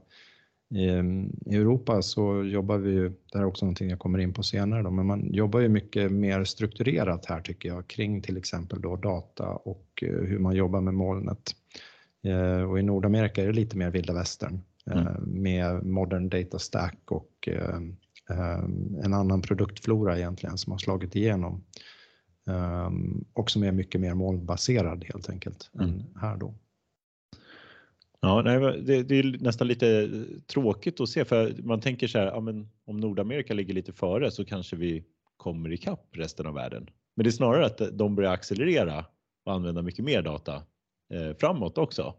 [0.75, 4.33] Ehm, I Europa så jobbar vi ju, det här är också någonting jag kommer in
[4.33, 8.37] på senare då, men man jobbar ju mycket mer strukturerat här tycker jag kring till
[8.37, 11.55] exempel då data och eh, hur man jobbar med molnet.
[12.23, 15.41] Eh, och i Nordamerika är det lite mer vilda västern mm.
[15.41, 17.49] med modern data stack och
[18.29, 21.63] Ehm, en annan produktflora egentligen som har slagit igenom
[23.33, 25.89] och som är mycket mer molnbaserad helt enkelt mm.
[25.89, 26.53] än här då.
[28.21, 30.09] Ja, det, det, är nästan lite
[30.47, 34.31] tråkigt att se för man tänker så här, ja, men om Nordamerika ligger lite före
[34.31, 35.03] så kanske vi
[35.37, 36.89] kommer ikapp resten av världen.
[37.15, 39.05] Men det är snarare att de börjar accelerera
[39.45, 40.55] och använda mycket mer data
[41.13, 42.15] eh, framåt också.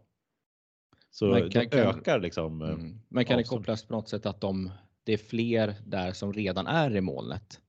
[1.11, 2.61] Så men kan, de ökar liksom.
[2.61, 2.99] Mm.
[3.09, 3.39] Men kan avstånd.
[3.39, 4.71] det kopplas på något sätt att de
[5.03, 7.59] det är fler där som redan är i molnet.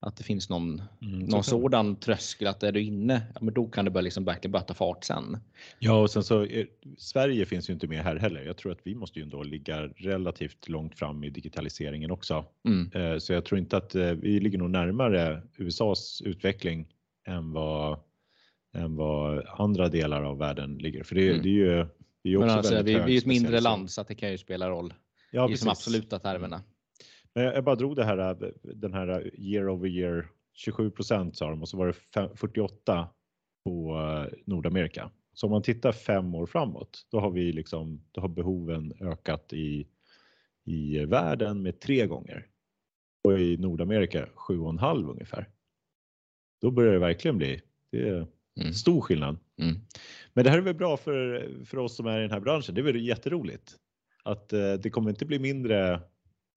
[0.00, 3.66] Att det finns någon, mm, någon sådan tröskel att är du inne, ja, men då
[3.66, 5.38] kan det börja liksom verkligen börja ta fart sen.
[5.78, 6.66] Ja, och sen så är,
[6.98, 8.42] Sverige finns ju inte med här heller.
[8.42, 12.44] Jag tror att vi måste ju ändå ligga relativt långt fram i digitaliseringen också.
[12.68, 12.90] Mm.
[12.94, 16.88] Eh, så jag tror inte att eh, vi ligger nog närmare USAs utveckling
[17.26, 17.98] än vad
[18.74, 21.02] än vad andra delar av världen ligger.
[21.02, 21.42] För det, Mm.
[21.42, 21.86] det är ju,
[22.22, 24.38] det är Men alltså, vi, vi är ett mindre land så att det kan ju
[24.38, 24.94] spela roll
[25.30, 25.64] Ja, i precis.
[25.64, 26.62] de absoluta termerna.
[27.34, 31.62] Men jag bara drog det här, den här year over year, 27 procent sa de
[31.62, 33.08] och så var det fem- 48
[33.64, 35.10] på eh, Nordamerika.
[35.34, 39.52] Så om man tittar fem år framåt, då har vi liksom, då har behoven ökat
[39.52, 39.86] i,
[40.64, 42.46] i världen med tre gånger.
[43.24, 45.48] Och i Nordamerika sju och en halv ungefär.
[46.60, 48.26] Då börjar det verkligen bli, det är
[48.60, 48.72] Mm.
[48.72, 49.38] stor skillnad.
[49.60, 49.76] Mm.
[50.34, 52.74] Men det här är väl bra för, för oss som är i den här branschen.
[52.74, 53.78] Det är väl jätteroligt
[54.24, 55.94] att eh, det kommer inte bli mindre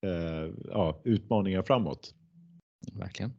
[0.01, 2.15] eh, ja, utmaningar framåt.
[2.93, 3.31] Verkligen.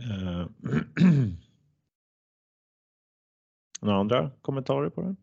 [0.00, 0.46] Eh,
[3.80, 5.16] Några andra kommentarer på det?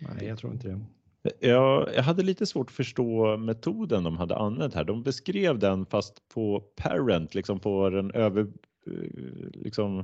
[0.00, 0.97] Nej, jag tror inte det.
[1.40, 4.84] Jag, jag hade lite svårt att förstå metoden de hade använt här.
[4.84, 8.40] De beskrev den fast på parent, liksom på den över,
[8.86, 9.98] eh, liksom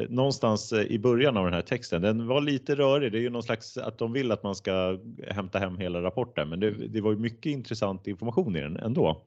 [0.00, 2.02] eh, någonstans eh, i början av den här texten.
[2.02, 3.12] Den var lite rörig.
[3.12, 6.48] Det är ju någon slags att de vill att man ska hämta hem hela rapporten,
[6.48, 9.26] men det, det var ju mycket intressant information i den ändå.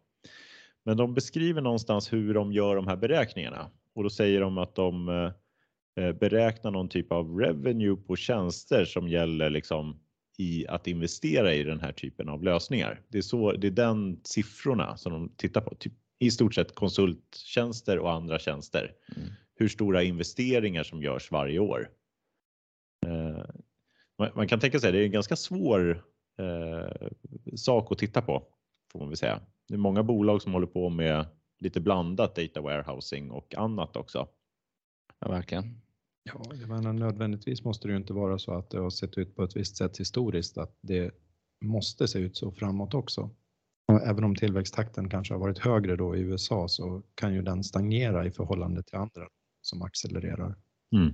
[0.85, 4.75] Men de beskriver någonstans hur de gör de här beräkningarna och då säger de att
[4.75, 5.31] de
[5.95, 10.02] beräknar någon typ av revenue på tjänster som gäller liksom
[10.37, 13.01] i att investera i den här typen av lösningar.
[13.07, 15.75] Det är, så, det är den siffrorna som de tittar på.
[15.75, 18.95] Typ, I stort sett konsulttjänster och andra tjänster.
[19.15, 19.29] Mm.
[19.55, 21.89] Hur stora investeringar som görs varje år.
[23.05, 23.45] Eh,
[24.17, 26.03] man, man kan tänka sig det är en ganska svår
[26.39, 27.07] eh,
[27.55, 28.47] sak att titta på
[28.91, 29.41] får man väl säga.
[29.67, 31.25] Det är många bolag som håller på med
[31.59, 34.27] lite blandat data warehousing och annat också.
[35.19, 35.82] Ja, verkligen.
[36.23, 39.35] Ja, jag menar, nödvändigtvis måste det ju inte vara så att det har sett ut
[39.35, 41.11] på ett visst sätt historiskt, att det
[41.65, 43.29] måste se ut så framåt också.
[43.87, 47.63] Och även om tillväxttakten kanske har varit högre då i USA så kan ju den
[47.63, 49.27] stagnera i förhållande till andra
[49.61, 50.55] som accelererar.
[50.95, 51.13] Mm.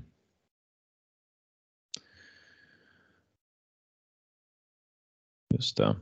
[5.54, 5.96] Just det.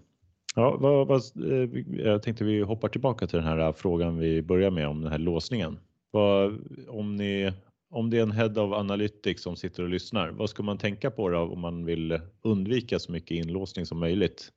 [0.56, 1.70] Ja, vad, vad, eh,
[2.06, 5.12] jag tänkte vi hoppar tillbaka till den här eh, frågan vi började med om den
[5.12, 5.80] här låsningen.
[6.12, 7.54] Vad, om, ni,
[7.90, 11.12] om det är en Head of Analytics som sitter och lyssnar, vad ska man tänka
[11.12, 14.52] på då om man vill undvika så mycket inlåsning som möjligt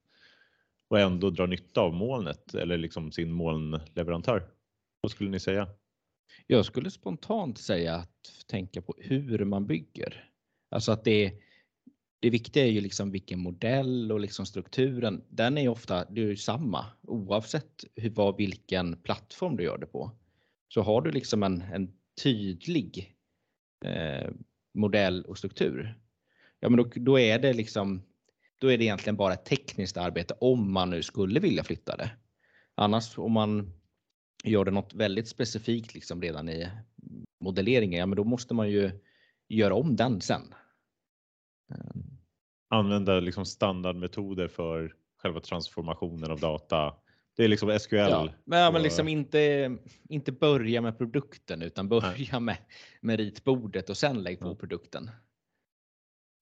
[0.88, 4.50] och ändå dra nytta av molnet eller liksom sin molnleverantör?
[5.00, 5.68] Vad skulle ni säga?
[6.46, 10.30] Jag skulle spontant säga att tänka på hur man bygger.
[10.70, 11.32] Alltså att det,
[12.20, 15.24] det viktiga är ju liksom vilken modell och liksom strukturen.
[15.28, 19.78] Den är ju ofta det är ju samma oavsett hur, vad, vilken plattform du gör
[19.78, 20.10] det på.
[20.68, 23.16] Så har du liksom en, en tydlig
[23.84, 24.30] eh,
[24.74, 25.98] modell och struktur.
[26.60, 28.02] Ja, men då, då är det liksom.
[28.58, 32.10] Då är det egentligen bara ett tekniskt arbete om man nu skulle vilja flytta det.
[32.74, 33.72] Annars om man
[34.44, 36.68] gör det något väldigt specifikt liksom redan i
[37.40, 38.90] modelleringen, ja men då måste man ju
[39.48, 40.54] göra om den sen.
[42.68, 46.94] Använda liksom standardmetoder för själva transformationen av data.
[47.40, 47.96] Det är liksom SQL.
[47.96, 49.76] Ja, men, ja, men liksom inte,
[50.08, 52.56] inte börja med produkten utan börja med,
[53.00, 54.54] med ritbordet och sen lägg på Ja.
[54.54, 55.10] produkten.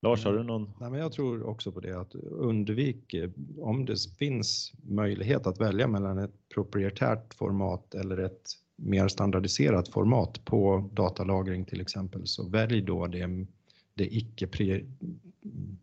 [0.03, 0.71] Lars, har du någon?
[0.81, 5.61] Nej, men jag tror också på det att undvik, eh, om det finns möjlighet att
[5.61, 12.49] välja mellan ett proprietärt format eller ett mer standardiserat format på datalagring till exempel, så
[12.49, 13.47] välj då det,
[13.95, 14.49] det icke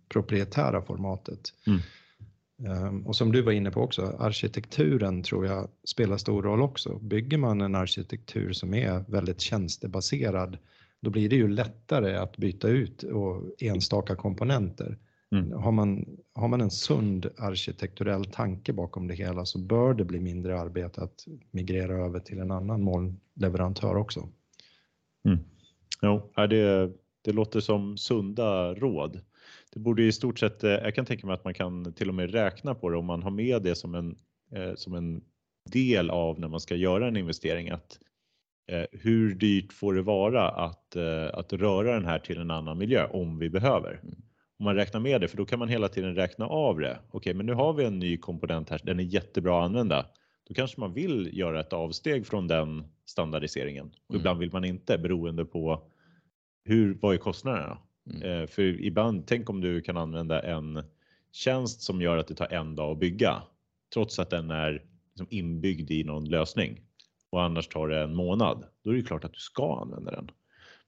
[0.10, 1.40] proprietära formatet.
[1.68, 1.80] Mm.
[2.64, 7.00] Ehm, Och som du var inne på också, arkitekturen tror jag spelar stor roll också.
[7.00, 10.58] Bygger man en arkitektur som är väldigt tjänstebaserad,
[11.02, 14.98] då blir det ju lättare att byta ut och enstaka komponenter.
[15.32, 15.52] Mm.
[15.52, 20.20] Har, man, har man en sund arkitekturell tanke bakom det hela så bör det bli
[20.20, 24.30] mindre arbete att migrera över till en annan molnleverantör också.
[26.02, 26.92] Jo, ja, det,
[27.22, 29.22] det låter som sunda råd.
[29.76, 32.16] Det borde i stort sett, eh, jag kan tänka mig att man kan till och
[32.16, 34.18] med räkna på det om man har med det som en,
[34.52, 35.22] eh, som en
[35.72, 37.70] del av när man ska göra en investering.
[37.70, 38.00] Att,
[38.72, 40.96] eh, hur dyrt får det vara att,
[41.34, 44.00] att röra den här till en annan miljö om vi behöver?
[44.04, 44.16] Mm.
[44.60, 47.00] Om man räknar med det, för då kan man hela tiden räkna av det.
[47.12, 50.06] Okej, men nu har vi en ny komponent här, den är jättebra att använda.
[50.48, 53.86] Då kanske man vill göra ett avsteg från den standardiseringen.
[53.86, 54.20] Mm.
[54.20, 55.82] ibland vill man inte beroende på
[56.64, 57.78] hur, vad är kostnaderna?
[58.10, 58.22] Mm.
[58.42, 60.84] Eh, för ibland, tänk om du kan använda en
[61.32, 63.44] tjänst som gör att det tar en dag att bygga
[63.94, 66.82] trots att den är liksom inbyggd i någon lösning
[67.30, 68.66] och annars tar det en månad.
[68.84, 70.32] Då är det klart att du ska använda den.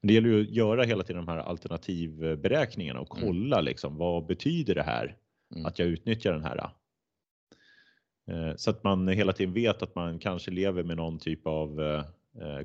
[0.01, 3.27] Men det gäller ju att göra hela tiden de här alternativberäkningarna och Mm.
[3.30, 5.15] kolla liksom vad betyder det här
[5.56, 5.65] Mm.
[5.65, 6.69] att jag utnyttjar den här.
[8.32, 11.82] Eh, så att man hela tiden vet att man kanske lever med någon typ av
[11.82, 12.03] eh,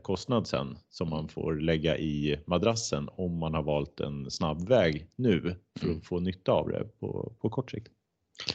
[0.02, 5.06] kostnad sen som man får lägga i madrassen om man har valt en snabb väg
[5.16, 6.00] nu för att mm.
[6.00, 7.88] få nytta av det på, på kort sikt.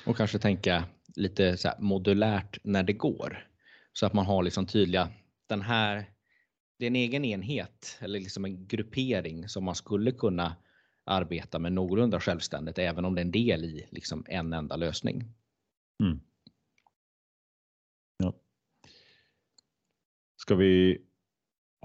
[0.06, 0.84] Och kanske tänka
[1.15, 3.47] lite så modulärt när det går
[3.93, 5.10] så att man har liksom tydliga
[5.47, 6.12] den här.
[6.80, 10.56] Det är en egen enhet eller liksom en gruppering som man skulle kunna
[11.06, 15.23] arbeta med någorlunda självständigt, även om det är en del i liksom en enda lösning.
[16.03, 16.19] Mm.
[18.17, 18.34] Ja.
[20.38, 21.01] Ska vi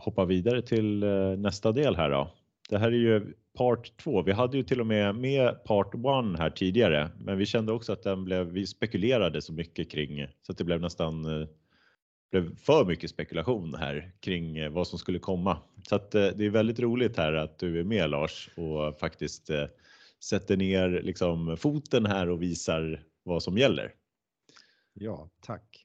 [0.05, 2.31] hoppa vidare till eh, nästa del här då?
[2.69, 4.23] Det här är ju part 2.
[4.23, 6.01] Vi hade ju till och med med part 1
[6.39, 10.53] här tidigare, men vi kände också att den blev, vi spekulerade så mycket kring så
[10.53, 11.49] att det blev nästan eh,
[12.31, 15.59] blev för mycket spekulation här kring eh, vad som skulle komma.
[15.89, 19.51] Så att det är väldigt roligt här att du är med Lars och faktiskt
[20.25, 23.93] sätter ner liksom foten här och visar vad som gäller.
[24.95, 25.82] Ja, tack.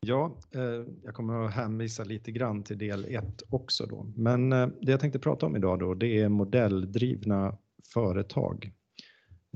[0.00, 4.12] Ja, eh, jag kommer att hänvisa lite grann till del 1 också då.
[4.16, 7.56] Men eh, det jag tänkte prata om idag då, det är modelldrivna
[7.94, 8.72] företag.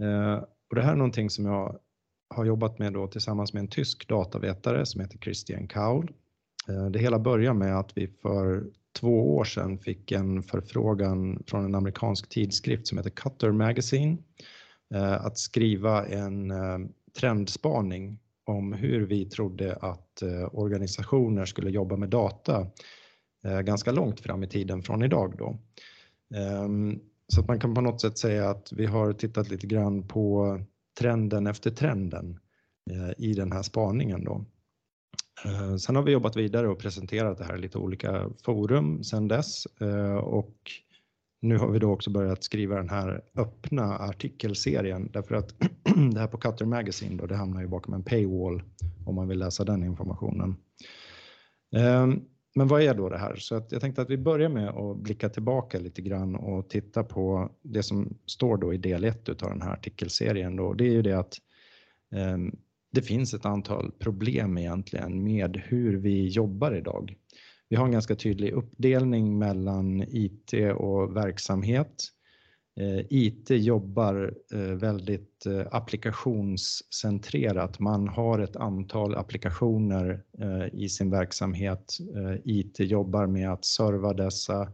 [0.01, 1.79] Eh, och det här är någonting som jag
[2.35, 6.13] har jobbat med då tillsammans med en tysk datavetare som heter Christian Kaul.
[6.69, 8.65] Eh, det hela börjar med att vi för
[9.01, 14.19] två år sedan fick en förfrågan från en amerikansk tidskrift som heter Cutter Magazine
[14.95, 16.79] eh, att skriva en eh,
[17.21, 22.67] trendspaning om hur vi trodde att eh, organisationer skulle jobba med data
[23.45, 25.59] eh, ganska långt fram i tiden från idag då.
[26.39, 30.09] Ehm, så att man kan på något sätt säga att vi har tittat lite grann
[30.09, 30.59] på
[30.99, 32.39] trenden efter trenden
[32.91, 34.45] eh, i den här spaningen då.
[35.79, 39.67] Sen har vi jobbat vidare och presenterat det här i lite olika forum sedan dess
[40.23, 40.57] och
[41.43, 45.55] nu har vi då också börjat skriva den här öppna artikelserien därför att
[46.13, 48.63] det här på Cutter Magazine då, det hamnar ju bakom en paywall
[49.07, 50.57] om man vill läsa den informationen.
[51.77, 52.21] Ehm,
[52.55, 53.37] men vad är då det här?
[53.37, 57.05] Så att jag tänkte att vi börjar med att blicka tillbaka lite grann och titta
[57.05, 60.57] på det som står då i del 1 av den här artikelserien.
[60.57, 60.75] Då.
[60.75, 61.35] Det är ju det att
[62.15, 62.57] ehm,
[62.93, 67.17] det finns ett antal problem egentligen med hur vi jobbar idag.
[67.73, 72.05] Vi har en ganska tydlig uppdelning mellan IT och verksamhet.
[72.81, 77.79] Eh, IT jobbar eh, väldigt eh, applikationscentrerat.
[77.79, 80.23] Man har ett antal applikationer
[80.73, 81.99] i sin verksamhet.
[82.45, 84.73] IT jobbar med att serva dessa,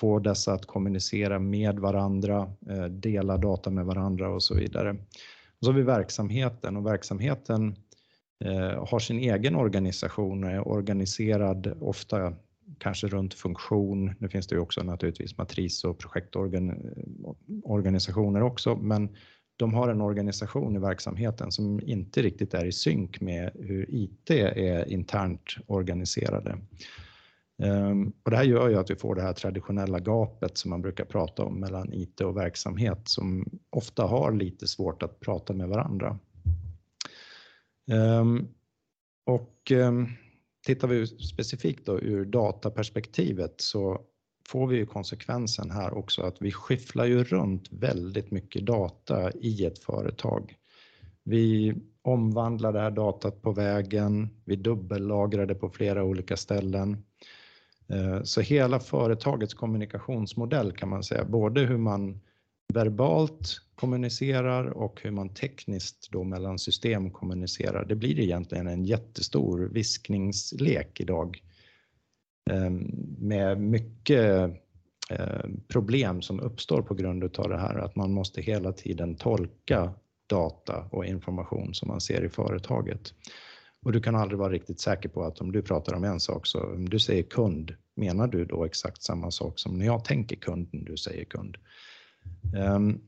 [0.00, 2.52] få dessa att kommunicera med varandra,
[2.90, 4.90] dela data med varandra och så vidare.
[5.58, 7.76] Och så har vi verksamheten och verksamheten
[8.44, 12.34] Eh, har sin egen organisation och är organiserad ofta
[12.78, 14.14] kanske runt funktion.
[14.18, 19.08] Nu finns det ju också naturligtvis matris och projektorganisationer också, men
[19.56, 24.30] de har en organisation i verksamheten som inte riktigt är i synk med hur IT
[24.30, 26.58] är internt organiserade.
[27.62, 30.82] Ehm, och det här gör ju att vi får det här traditionella gapet som man
[30.82, 35.68] brukar prata om mellan IT och verksamhet som ofta har lite svårt att prata med
[35.68, 36.18] varandra.
[37.90, 38.48] Ehm,
[39.26, 40.06] och ehm,
[40.66, 44.00] tittar vi specifikt då ur dataperspektivet så
[44.48, 49.64] får vi ju konsekvensen här också att vi skifflar ju runt väldigt mycket data i
[49.64, 50.54] ett företag.
[51.24, 57.04] Vi omvandlar det här datat på vägen, vi dubbellagrar det på flera olika ställen.
[57.88, 62.20] Ehm, så hela företagets kommunikationsmodell kan man säga, både hur man
[62.76, 67.84] verbalt kommunicerar och hur man tekniskt då mellan system kommunicerar.
[67.84, 71.42] Det blir egentligen en jättestor viskningslek idag
[72.50, 74.50] ehm, med mycket
[75.10, 79.92] ehm, problem som uppstår på grund av det här att man måste hela tiden tolka
[80.26, 83.14] data och information som man ser i företaget.
[83.82, 86.46] Och du kan aldrig vara riktigt säker på att om du pratar om en sak
[86.46, 90.36] så om du säger kund, menar du då exakt samma sak som när jag tänker
[90.36, 91.56] kund när du säger kund?
[92.56, 93.00] Ehm,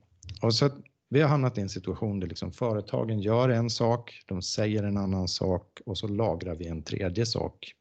[0.42, 0.70] och så
[1.08, 4.96] vi har hamnat i en situation där liksom företagen gör en sak, de säger en
[4.96, 7.72] annan sak och så lagrar vi en tredje sak.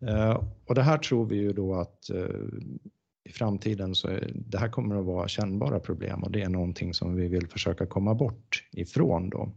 [0.00, 2.26] Ehm, och det här tror vi ju då att eh,
[3.24, 7.14] i framtiden så det här kommer att vara kännbara problem och det är någonting som
[7.14, 9.52] vi vill försöka komma bort ifrån då.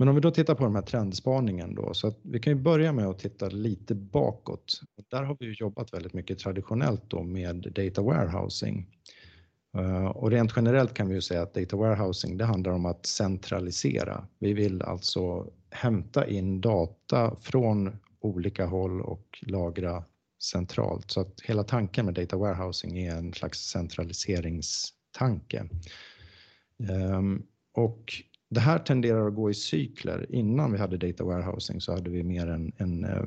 [0.00, 2.62] Men om vi då tittar på den här trendspaningen då, så att vi kan ju
[2.62, 4.80] börja med att titta lite bakåt.
[5.10, 8.86] Där har vi ju jobbat väldigt mycket traditionellt då med data warehousing.
[9.76, 13.06] Eh, och rent generellt kan vi ju säga att data warehousing, det handlar om att
[13.06, 14.26] centralisera.
[14.38, 20.04] Vi vill alltså hämta in data från olika håll och lagra
[20.42, 21.10] centralt.
[21.10, 25.68] Så att hela tanken med data warehousing är en slags centraliseringstanke.
[26.88, 27.42] Ehm,
[27.72, 30.26] och det här tenderar att gå i cykler.
[30.28, 33.24] Innan vi hade data warehousing så hade vi mer en, en eh,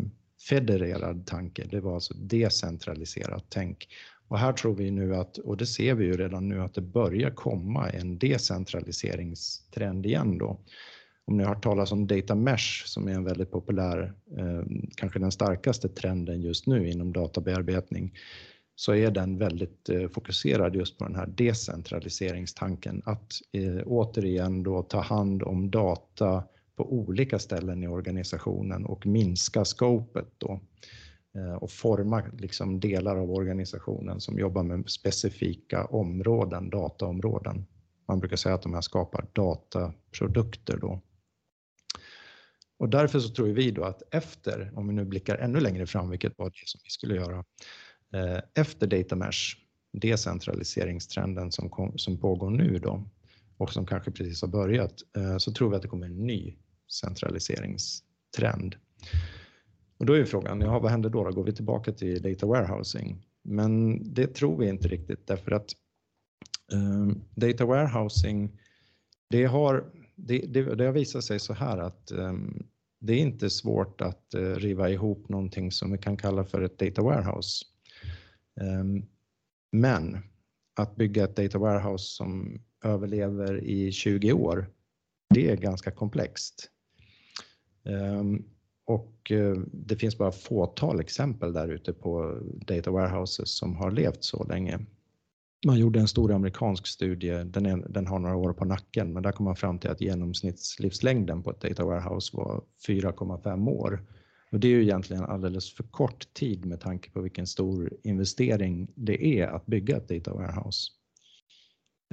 [0.50, 1.68] federerad tanke.
[1.72, 3.88] Det var alltså decentraliserat tänk.
[4.28, 6.82] Och här tror vi nu att, och det ser vi ju redan nu, att det
[6.82, 10.60] börjar komma en decentraliseringstrend igen då.
[11.26, 14.64] Om ni har hört talas om data mesh som är en väldigt populär, eh,
[14.96, 18.14] kanske den starkaste trenden just nu inom databearbetning,
[18.76, 23.02] så är den väldigt eh, fokuserad just på den här decentraliseringstanken.
[23.06, 26.44] Att eh, återigen då ta hand om data
[26.76, 30.60] på olika ställen i organisationen och minska scopet då
[31.36, 37.66] eh, och forma liksom delar av organisationen som jobbar med specifika områden, dataområden.
[38.08, 41.02] Man brukar säga att de här skapar dataprodukter då.
[42.80, 46.10] Och därför så tror vi då att efter, om vi nu blickar ännu längre fram,
[46.10, 47.44] vilket var det som vi skulle göra, Eh,
[48.14, 49.58] Eh, efter data mesh,
[49.94, 53.04] decentraliseringstrenden som, kom, som pågår nu då
[53.58, 56.56] och som kanske precis har börjat, eh, så tror vi att det kommer en ny
[56.92, 58.76] centraliseringstrend.
[59.98, 61.32] Och då är frågan, ja, vad händer då, då?
[61.32, 63.26] Går vi tillbaka till data warehousing?
[63.44, 65.72] Men det tror vi inte riktigt därför att
[66.72, 68.60] um, data warehousing,
[69.30, 69.86] det har,
[70.16, 72.68] det, det, det, har visat sig så här att um,
[73.00, 76.78] det är inte svårt att uh, riva ihop någonting som vi kan kalla för ett
[76.78, 77.66] data warehouse.
[78.62, 79.06] Ehm,
[79.72, 80.18] men
[80.76, 84.70] att bygga ett data warehouse som överlever i 20 år,
[85.30, 86.70] det är ganska komplext.
[87.86, 88.44] Ehm,
[88.86, 94.24] och eh, det finns bara fåtal exempel där ute på data warehouses som har levt
[94.24, 94.80] så länge.
[95.66, 99.24] Man gjorde en stor amerikansk studie, den, är, den har några år på nacken, men
[99.24, 104.04] där kom man fram till att genomsnittslivslängden på ett data warehouse var 4,5 år.
[104.54, 108.88] Och det är ju egentligen alldeles för kort tid med tanke på vilken stor investering
[108.96, 110.92] det är att bygga ett data warehouse.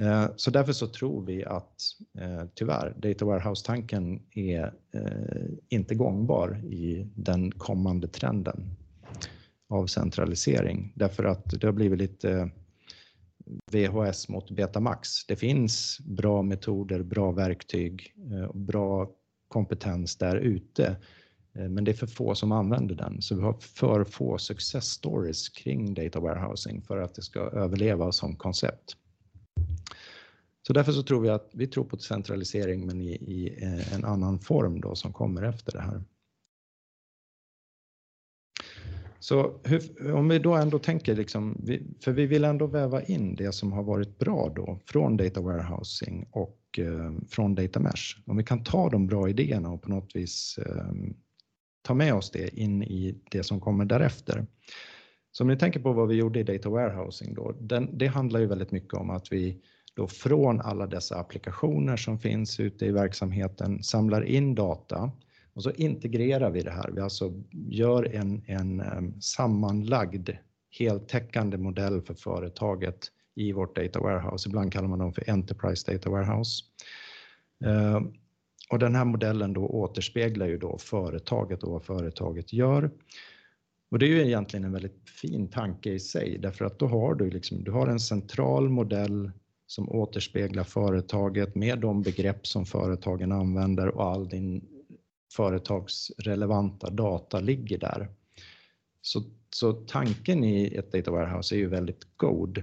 [0.01, 1.81] Eh, så därför så tror vi att
[2.19, 8.69] eh, tyvärr, data warehouse-tanken är eh, inte gångbar i den kommande trenden
[9.69, 10.93] av centralisering.
[10.95, 12.49] Därför att det har blivit lite
[13.71, 15.25] VHS mot Betamax.
[15.27, 18.15] Det finns bra metoder, bra verktyg
[18.49, 19.11] och bra
[19.47, 20.95] kompetens där ute.
[21.53, 24.85] Eh, men det är för få som använder den, så vi har för få success
[24.85, 28.95] stories kring data warehousing för att det ska överleva som koncept.
[30.67, 34.05] Så därför så tror vi att vi tror på centralisering men i, i eh, en
[34.05, 36.03] annan form då som kommer efter det här.
[39.19, 41.65] Så hur, om vi då ändå tänker, liksom,
[42.03, 46.27] för vi vill ändå väva in det som har varit bra då från data warehousing
[46.31, 48.17] och eh, från data mesh.
[48.25, 50.93] Om vi kan ta de bra idéerna och på något vis eh,
[51.81, 54.45] ta med oss det in i det som kommer därefter.
[55.31, 58.39] Så om ni tänker på vad vi gjorde i Data Warehousing då, den, det handlar
[58.39, 59.57] ju väldigt mycket om att vi
[59.93, 65.11] då från alla dessa applikationer som finns ute i verksamheten samlar in data
[65.53, 66.91] och så integrerar vi det här.
[66.91, 68.81] Vi alltså gör en, en
[69.21, 70.29] sammanlagd
[70.79, 74.49] heltäckande modell för företaget i vårt data warehouse.
[74.49, 76.63] Ibland kallar man dem för Enterprise Data Warehouse.
[78.71, 82.91] Och den här modellen då återspeglar ju då företaget och vad företaget gör.
[83.91, 87.15] Och det är ju egentligen en väldigt fin tanke i sig därför att då har
[87.15, 89.31] du liksom, du har en central modell
[89.67, 94.65] som återspeglar företaget med de begrepp som företagen använder och all din
[95.33, 98.09] företagsrelevanta data ligger där.
[99.01, 102.57] Så, så tanken i ett data warehouse är ju väldigt god.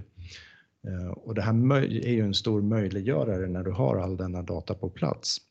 [0.87, 4.73] Eh, och det här är ju en stor möjliggörare när du har all denna data
[4.73, 5.41] på plats.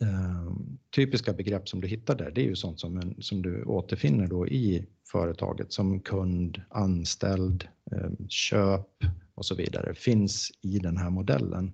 [0.00, 3.64] Ehm, typiska begrepp som du hittar där, det är ju sånt som, en, som du
[3.64, 8.88] återfinner då i företaget som kund, anställd, ehm, köp
[9.34, 11.72] och så vidare finns i den här modellen.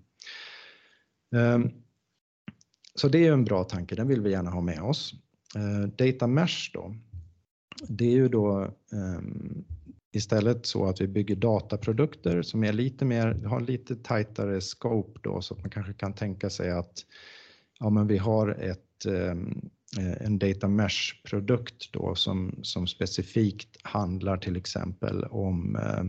[1.37, 1.71] Ehm,
[2.95, 5.15] så det är en bra tanke, den vill vi gärna ha med oss.
[5.97, 6.95] Data Mesh då,
[7.89, 8.75] det är ju då
[10.13, 15.43] istället så att vi bygger dataprodukter som är lite mer, har lite tajtare scope då
[15.43, 17.05] så att man kanske kan tänka sig att
[17.83, 24.57] ja, men vi har ett, eh, en data mesh-produkt då som, som specifikt handlar till
[24.57, 26.05] exempel om eh,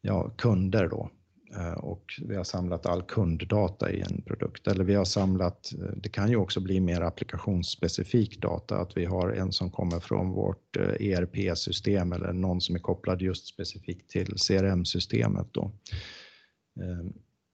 [0.00, 1.10] ja, kunder då.
[1.56, 6.08] Eh, och vi har samlat all kunddata i en produkt eller vi har samlat, det
[6.08, 10.76] kan ju också bli mer applikationsspecifik data, att vi har en som kommer från vårt
[10.76, 15.72] ERP-system eller någon som är kopplad just specifikt till CRM-systemet då.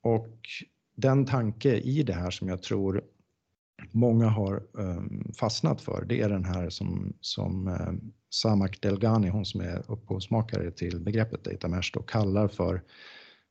[0.03, 0.39] Och
[1.01, 3.03] den tanke i det här som jag tror
[3.91, 7.93] många har ehm, fastnat för, det är den här som, som eh,
[8.31, 12.75] Samak Delgani, hon som är upphovsmakare till begreppet data mesh, då, kallar för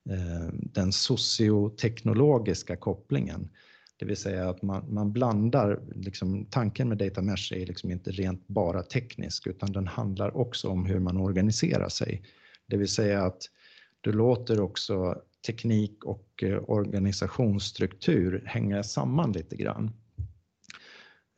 [0.09, 3.49] eh, den socioteknologiska kopplingen.
[3.97, 8.11] Det vill säga att man, man blandar, liksom, tanken med data mesh är liksom inte
[8.11, 12.23] rent bara teknisk utan den handlar också om hur man organiserar sig.
[12.67, 13.49] Det vill säga att
[14.07, 19.91] du låter också teknik och eh, organisationsstruktur hänga samman lite grann.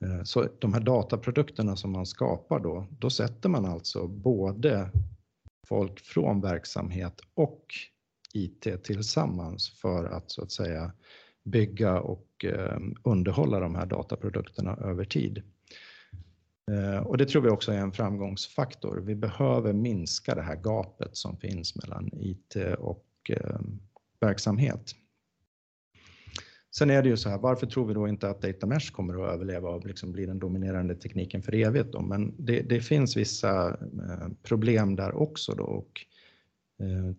[0.05, 4.89] Eh, så de här dataprodukterna som man skapar då, då sätter man alltså både
[5.67, 7.65] folk från verksamhet och
[8.33, 10.91] IT tillsammans för att så att säga
[11.43, 15.43] bygga och eh, underhålla de här dataprodukterna över tid.
[16.69, 19.03] Eh, och det tror vi också är en framgångsfaktor.
[19.05, 23.59] Vi behöver minska det här gapet som finns mellan IT och eh,
[24.19, 24.95] verksamhet.
[26.75, 29.23] Sen är det ju så här, varför tror vi då inte att data mesh kommer
[29.23, 32.01] att överleva och liksom bli den dominerande tekniken för evigt då?
[32.01, 36.05] Men det, det finns vissa eh, problem där också då och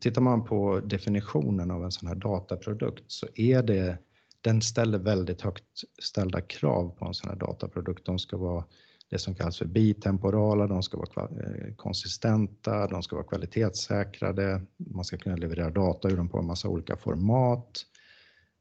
[0.01, 3.99] tittar man på definitionen av en sån här dataprodukt så är det,
[4.41, 5.65] den ställer väldigt högt
[6.03, 8.07] ställda krav på en sån här dataprodukt.
[8.07, 8.65] De ska vara
[9.11, 15.05] det som kallas för bitemporala, de ska vara eh, konsistenta, de ska vara kvalitetssäkrade, man
[15.05, 17.87] ska kunna leverera data ur dem på en massa olika format.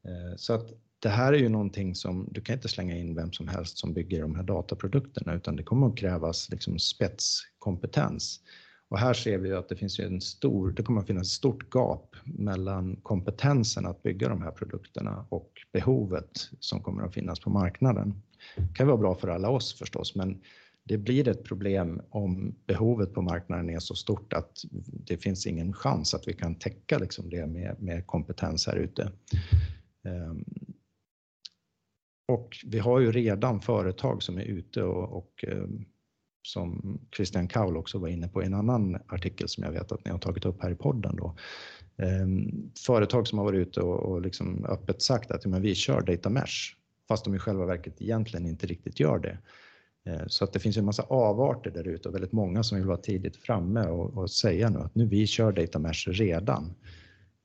[0.04, 3.32] Eh, så att det här är ju någonting som du kan inte slänga in vem
[3.32, 8.40] som helst som bygger de här dataprodukterna utan det kommer att krävas liksom spetskompetens.
[8.88, 11.74] Och här ser vi att det finns en stor, det kommer att finnas ett stort
[11.74, 17.50] gap mellan kompetensen att bygga de här produkterna och behovet som kommer att finnas på
[17.50, 18.22] marknaden.
[18.56, 20.40] Det kan vara bra för alla oss förstås, men
[20.84, 24.52] det blir ett problem om behovet på marknaden är så stort att
[25.06, 29.12] det finns ingen chans att vi kan täcka liksom det med, med kompetens här ute.
[30.04, 30.44] Ehm,
[32.28, 35.84] och vi har ju redan företag som är ute och, och ehm,
[36.42, 40.04] som Christian Kaul också var inne på i en annan artikel som jag vet att
[40.04, 41.36] ni har tagit upp här i podden då.
[41.96, 46.00] Ehm, företag som har varit ute och, och liksom öppet sagt att men vi kör
[46.00, 46.79] data mesh
[47.10, 49.38] fast de i själva verket egentligen inte riktigt gör det.
[50.06, 52.86] Eh, så att det finns en massa avarter där ute och väldigt många som vill
[52.86, 56.74] vara tidigt framme och, och säga nu att nu vi kör data mesh redan.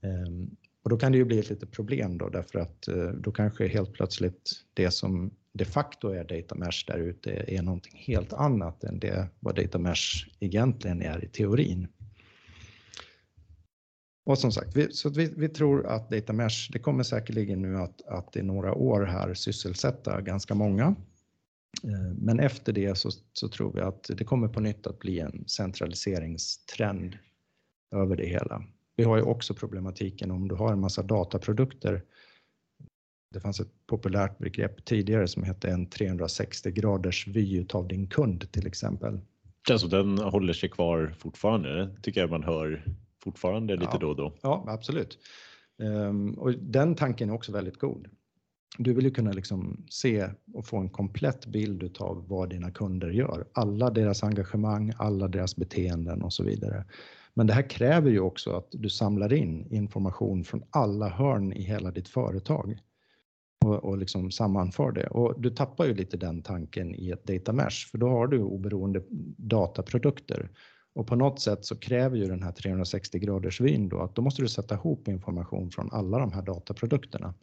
[0.02, 3.32] Ehm, och då kan det ju bli ett litet problem då därför att eh, då
[3.32, 8.34] kanske helt plötsligt det som de facto är data mesh där ute är någonting helt
[8.34, 11.88] annat än det vad data mesh egentligen är i teorin.
[14.26, 17.78] Och som sagt, vi, så vi, vi, tror att data mesh, det kommer säkerligen nu
[17.78, 20.96] att, att i några år här sysselsätta ganska många.
[21.84, 25.20] Eh, men efter det så, så tror vi att det kommer på nytt att bli
[25.20, 27.18] en centraliseringstrend
[27.96, 28.64] över det hela.
[28.96, 32.04] Vi har ju också problematiken om du har en massa dataprodukter.
[33.34, 38.52] Det fanns ett populärt begrepp tidigare som hette en 360 graders vy av din kund
[38.52, 39.20] till exempel.
[39.72, 42.96] Alltså den håller sig kvar fortfarande, det tycker jag man hör
[43.26, 44.00] fortfarande lite ja.
[44.00, 44.34] då och då.
[44.42, 45.18] Ja, absolut.
[45.78, 48.08] Um, och den tanken är också väldigt god.
[48.78, 53.10] Du vill ju kunna liksom se och få en komplett bild av vad dina kunder
[53.10, 53.48] gör.
[53.54, 56.86] Alla deras engagemang, alla deras beteenden och så vidare.
[57.34, 61.62] Men det här kräver ju också att du samlar in information från alla hörn i
[61.62, 62.78] hela ditt företag
[63.66, 65.08] och, och liksom sammanför det.
[65.08, 68.42] Och du tappar ju lite den tanken i ett data mesh, för då har du
[68.42, 69.04] oberoende
[69.38, 70.50] dataprodukter.
[70.96, 74.22] Och på något sätt så kräver ju den här 360 graders vyn då att då
[74.22, 77.34] måste du sätta ihop information från alla de här dataprodukterna.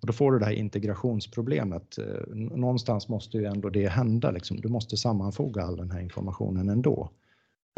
[0.00, 1.98] Och då får du det här integrationsproblemet.
[1.98, 4.60] Eh, någonstans måste ju ändå det hända, liksom.
[4.60, 7.10] du måste sammanfoga all den här informationen ändå.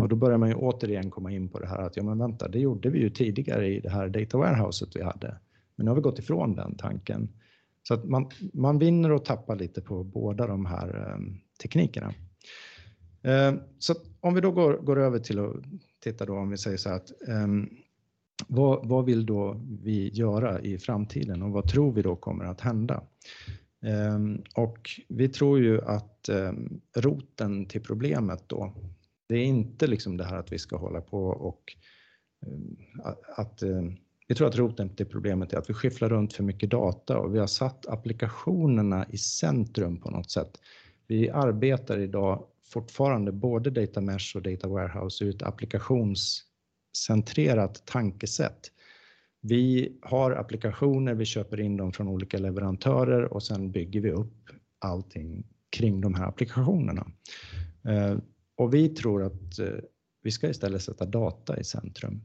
[0.02, 2.48] Och då börjar man ju återigen komma in på det här att ja men vänta,
[2.48, 5.38] det gjorde vi ju tidigare i det här data warehouset vi hade.
[5.76, 7.28] Men nu har vi gått ifrån den tanken.
[7.82, 11.18] Så att man, man vinner och tappar lite på båda de här eh,
[11.62, 12.14] teknikerna.
[13.24, 15.56] Eh, så om vi då går, går över till att
[16.02, 17.70] titta då om vi säger så här att ehm,
[18.48, 22.60] vad, vad vill då vi göra i framtiden och vad tror vi då kommer att
[22.60, 23.02] hända?
[23.82, 28.74] Ehm, och vi tror ju att ehm, roten till problemet då
[29.28, 31.76] det är inte liksom det här att vi ska hålla på och
[33.36, 33.62] att
[34.28, 37.34] vi tror att roten till problemet är att vi skifflar runt för mycket data och
[37.34, 40.50] vi har satt applikationerna i centrum på något sätt.
[41.06, 42.44] Vi arbetar idag
[42.74, 48.70] fortfarande både data mesh och data warehouse ur ett applikationscentrerat tankesätt.
[49.40, 54.50] Vi har applikationer, vi köper in dem från olika leverantörer och sen bygger vi upp
[54.78, 57.06] allting kring de här applikationerna.
[57.84, 58.18] Eh,
[58.56, 59.68] och vi tror att eh,
[60.22, 62.22] vi ska istället sätta data i centrum.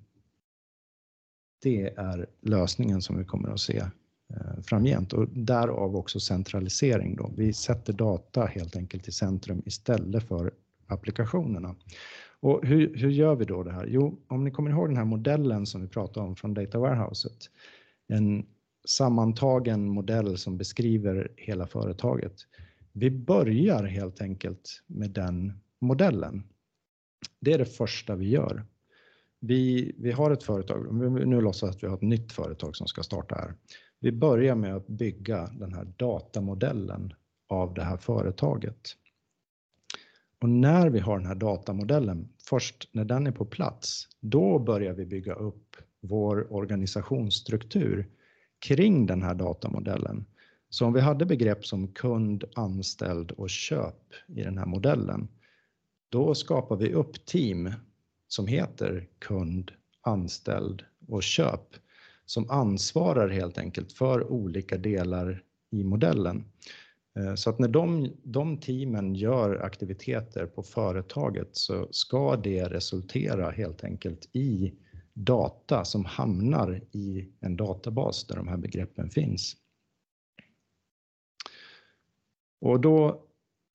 [1.62, 3.86] Det är lösningen som vi kommer att se
[4.34, 7.16] Eh, framgent och därav också centralisering.
[7.16, 7.32] Då.
[7.38, 10.52] Vi sätter data helt enkelt i centrum istället för
[10.88, 11.76] applikationerna.
[12.40, 13.86] Och hur, hur gör vi då det här?
[13.88, 17.38] Jo, om ni kommer ihåg den här modellen som vi pratade om från Data Warehouset.
[18.08, 18.46] En
[18.88, 22.34] sammantagen modell som beskriver hela företaget.
[22.92, 26.44] Vi börjar helt enkelt med den modellen.
[27.40, 28.66] Det är det första vi gör.
[29.40, 30.94] Vi, vi har ett företag,
[31.28, 33.54] nu låtsas att vi har ett nytt företag som ska starta här.
[34.00, 37.14] Vi börjar med att bygga den här datamodellen
[37.48, 38.96] av det här företaget.
[40.42, 44.94] Och när vi har den här datamodellen, först när den är på plats, då börjar
[44.94, 48.10] vi bygga upp vår organisationsstruktur
[48.60, 50.26] kring den här datamodellen.
[50.70, 55.28] Så om vi hade begrepp som kund, anställd och köp i den här modellen,
[56.10, 57.72] då skapar vi upp team
[58.28, 59.72] som heter kund,
[60.02, 61.76] anställd och köp
[62.30, 66.44] som ansvarar helt enkelt för olika delar i modellen.
[67.20, 73.52] Eh, så att när de, de teamen gör aktiviteter på företaget så ska det resultera
[73.52, 74.74] helt enkelt i
[75.14, 79.56] data som hamnar i en databas där de här begreppen finns.
[82.62, 83.24] Och då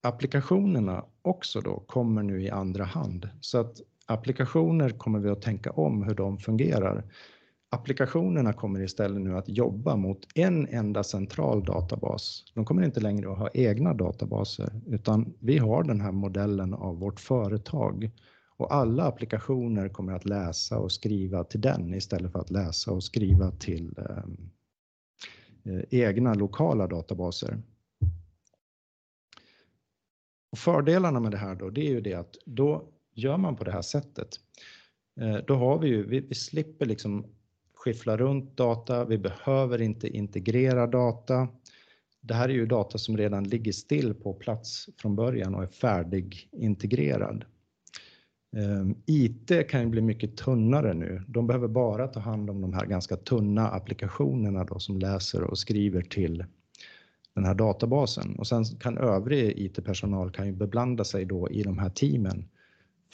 [0.02, 3.28] applikationerna också då kommer nu i andra hand.
[3.40, 7.04] Så att applikationer kommer vi att tänka om hur de fungerar.
[7.74, 12.44] Applikationerna kommer istället nu att jobba mot en enda central databas.
[12.54, 16.98] De kommer inte längre att ha egna databaser, utan vi har den här modellen av
[16.98, 18.10] vårt företag
[18.56, 23.04] och alla applikationer kommer att läsa och skriva till den istället för att läsa och
[23.04, 24.24] skriva till eh,
[25.74, 27.62] eh egna lokala databaser.
[30.52, 33.64] Och fördelarna med det här då, det är ju det att då gör man på
[33.64, 34.28] det här sättet.
[35.20, 37.26] Eh, då har vi ju, vi, vi slipper liksom
[37.84, 41.48] skiffla runt data, vi behöver inte integrera data.
[42.20, 45.66] Det här är ju data som redan ligger still på plats från början och är
[45.66, 47.44] färdig integrerad.
[48.56, 51.22] Ehm, IT kan ju bli mycket tunnare nu.
[51.28, 55.58] De behöver bara ta hand om de här ganska tunna applikationerna då som läser och
[55.58, 56.44] skriver till
[57.34, 61.78] den här databasen och sen kan övrig IT-personal kan ju beblanda sig då i de
[61.78, 62.48] här teamen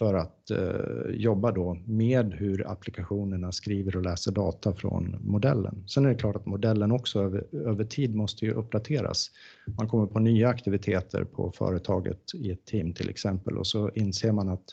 [0.00, 5.84] för att eh, jobba då med hur applikationerna skriver och läser data från modellen.
[5.88, 9.30] Sen är det klart att modellen också över, över tid måste ju uppdateras.
[9.78, 14.32] Man kommer på nya aktiviteter på företaget i ett team till exempel och så inser
[14.32, 14.64] man att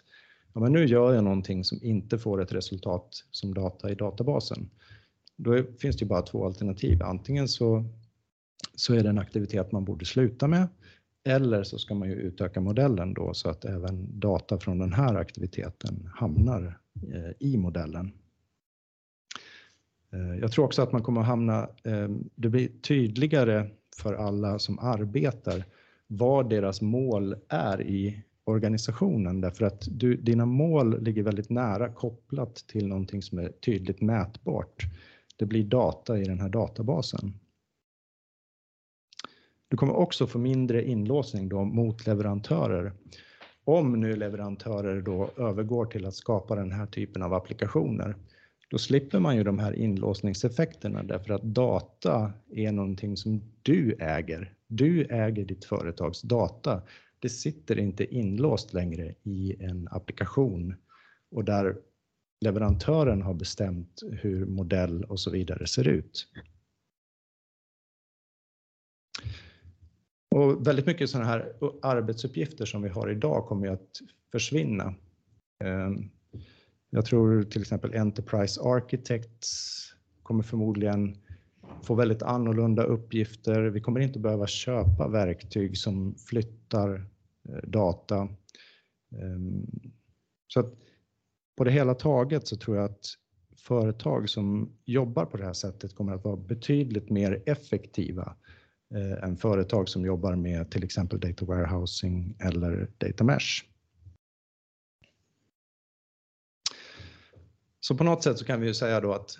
[0.53, 4.69] ja, men nu gör jag någonting som inte får ett resultat som data i databasen.
[5.38, 7.03] Då finns det ju bara två alternativ.
[7.03, 7.84] Antingen så,
[8.75, 10.67] så är det en aktivitet man borde sluta med
[11.28, 15.15] eller så ska man ju utöka modellen då så att även data från den här
[15.15, 16.80] aktiviteten hamnar
[17.13, 18.11] eh, i modellen.
[20.13, 24.59] Eh, jag tror också att man kommer att hamna, eh, det blir tydligare för alla
[24.59, 25.63] som arbetar
[26.07, 32.55] vad deras mål är i organisationen därför att du, dina mål ligger väldigt nära kopplat
[32.55, 34.84] till någonting som är tydligt mätbart.
[35.38, 37.34] Det blir data i den här databasen.
[39.70, 42.93] Du kommer också få mindre inlåsning då mot leverantörer.
[43.63, 48.15] Om nu leverantörer då övergår till att skapa den här typen av applikationer,
[48.70, 54.53] då slipper man ju de här inlåsningseffekterna därför att data är någonting som du äger.
[54.68, 56.82] Du äger ditt företags data.
[57.20, 60.76] Det sitter inte inlåst längre i en applikation
[61.32, 61.78] och där
[62.41, 66.28] leverantören har bestämt hur modell och så vidare ser ut.
[70.30, 74.01] Och väldigt mycket sådana här arbetsuppgifter som vi har idag kommer ju att
[74.32, 74.95] försvinna.
[75.63, 76.09] Ehm,
[76.89, 79.78] jag tror till exempel Enterprise Architects
[80.23, 81.17] kommer förmodligen
[81.84, 83.61] få väldigt annorlunda uppgifter.
[83.61, 87.05] Vi kommer inte behöva köpa verktyg som flyttar
[87.49, 88.30] eh, data.
[89.21, 89.65] Ehm,
[90.47, 90.73] så att
[91.57, 93.05] på det hela taget så tror jag att
[93.57, 98.36] företag som jobbar på det här sättet kommer att vara betydligt mer effektiva
[98.95, 103.63] Eh, än företag som jobbar med till exempel data warehousing eller data mesh.
[107.79, 109.38] Så på något sätt så kan vi ju säga då att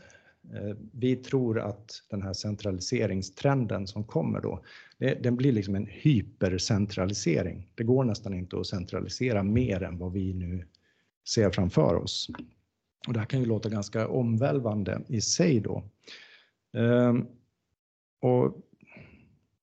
[0.54, 4.64] eh, vi tror att den här centraliseringstrenden som kommer då,
[4.98, 7.70] den blir liksom en hypercentralisering.
[7.76, 10.68] Det går nästan inte att centralisera mer än vad vi nu
[11.28, 12.30] ser framför oss.
[13.08, 15.84] Och det här kan ju låta ganska omvälvande i sig då.
[16.74, 17.26] Ehm,
[18.22, 18.67] och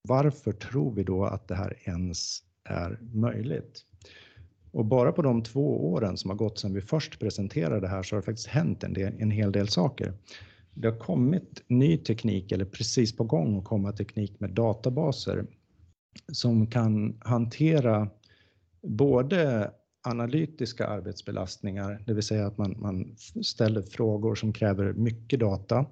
[0.08, 3.84] varför tror vi då att det här ens är möjligt?
[4.70, 8.02] Och bara på de två åren som har gått sedan vi först presenterade det här
[8.02, 10.12] så har det faktiskt hänt en, del, en hel del saker.
[10.74, 15.46] Det har kommit ny teknik eller precis på gång att komma teknik med databaser
[16.32, 18.08] som kan hantera
[18.82, 19.70] både
[20.02, 25.86] analytiska arbetsbelastningar, det vill säga att man, man ställer frågor som kräver mycket data,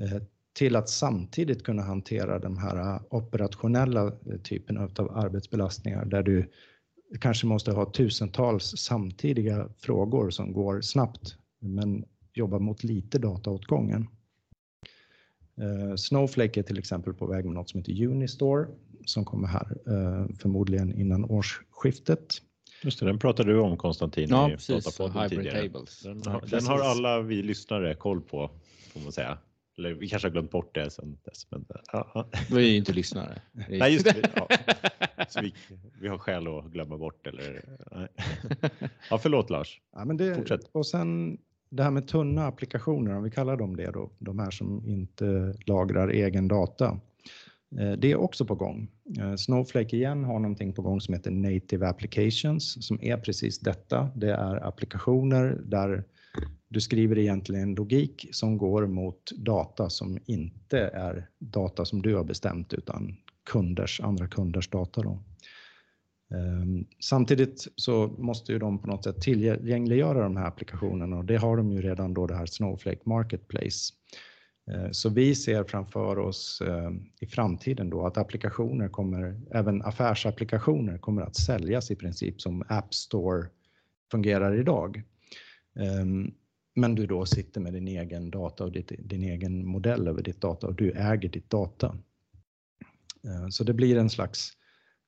[0.00, 0.22] eh,
[0.52, 6.50] till att samtidigt kunna hantera de här operationella typen av arbetsbelastningar där du
[7.20, 14.08] kanske måste ha tusentals samtidiga frågor som går snabbt men jobbar mot lite dataåtgången.
[15.60, 18.66] Eh, Snowflake är till exempel på väg med något som heter Unistore
[19.04, 19.66] som kommer här
[20.38, 22.42] förmodligen innan årsskiftet.
[22.82, 25.00] Just det, den pratade du om Konstantin Ja, i precis.
[25.00, 25.68] Hybrid tidigare.
[25.68, 26.00] tables.
[26.00, 28.50] Den, den har alla vi lyssnare koll på,
[28.92, 29.38] får man säga.
[29.82, 31.46] Eller vi kanske har glömt bort det sen dess.
[31.50, 32.28] Men, ja, ja.
[32.50, 33.42] Vi är ju inte lyssnare.
[33.68, 34.30] Nej, just det.
[34.36, 34.48] Ja.
[35.28, 35.54] Så vi,
[36.00, 37.62] vi har skäl att glömma bort eller?
[37.96, 38.08] Nej.
[39.10, 39.80] Ja, förlåt Lars.
[39.92, 40.60] Ja, men det, Fortsätt.
[40.72, 41.38] och sen
[41.70, 45.54] det här med tunna applikationer, om vi kallar dem det då, de här som inte
[45.66, 47.00] lagrar egen data.
[47.78, 48.88] Eh, Det är också på gång.
[49.18, 54.10] Eh, Snowflake igen har någonting på gång som heter Native Applications som är precis detta.
[54.16, 56.04] Det är applikationer där
[56.68, 62.24] du skriver egentligen logik som går mot data som inte är data som du har
[62.24, 63.16] bestämt utan
[63.50, 65.02] kunders, andra kunders data.
[65.02, 65.18] Då.
[66.34, 71.36] Ehm, samtidigt så måste ju de på något sätt tillgängliggöra de här applikationerna och det
[71.36, 73.94] har de ju redan då det här Snowflake Marketplace.
[74.70, 80.98] Ehm, så vi ser framför oss ehm, i framtiden då att applikationer kommer, även affärsapplikationer
[80.98, 83.46] kommer att säljas i princip som App Store
[84.10, 85.02] fungerar idag.
[85.76, 86.34] Ehm,
[86.74, 90.40] men du då sitter med din egen data och ditt, din egen modell över ditt
[90.40, 91.98] data och du äger ditt data.
[93.24, 94.52] Ehm, så det blir en slags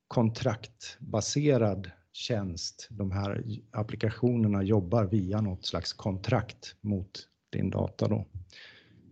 [0.08, 2.88] kontraktbaserad tjänst.
[2.90, 8.08] De här applikationerna jobbar via något slags kontrakt mot din data.
[8.08, 8.26] Då.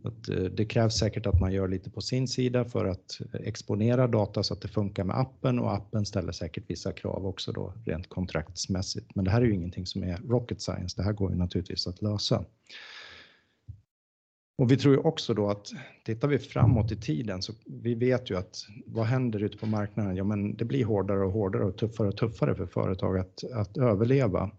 [0.03, 3.41] Att eh, det krävs säkert att man gör lite på sin sida för att eh,
[3.41, 7.53] exponera data så att det funkar med appen och appen ställer säkert vissa krav också
[7.53, 9.15] då rent kontraktsmässigt.
[9.15, 10.97] Men det här är ju ingenting som är rocket science.
[10.97, 12.45] Det här går ju naturligtvis att lösa.
[14.59, 15.73] Och vi tror ju också då att
[16.05, 20.17] tittar vi framåt i tiden så vi vet ju att vad händer ute på marknaden?
[20.17, 23.77] Ja, men det blir hårdare och hårdare och tuffare och tuffare för företag att, att
[23.79, 24.51] överleva.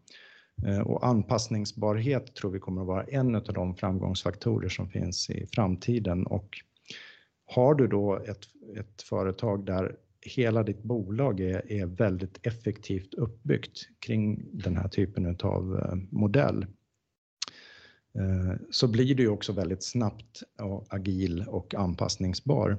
[0.65, 5.47] Eh, och anpassningsbarhet tror vi kommer att vara en av de framgångsfaktorer som finns i
[5.47, 6.25] framtiden.
[6.25, 6.57] Och
[7.45, 8.47] har du då ett,
[8.77, 15.37] ett företag där hela ditt bolag är, är väldigt effektivt uppbyggt kring den här typen
[15.43, 16.65] av eh, modell
[18.15, 22.77] eh, så blir du ju också väldigt snabbt och agil och anpassningsbar.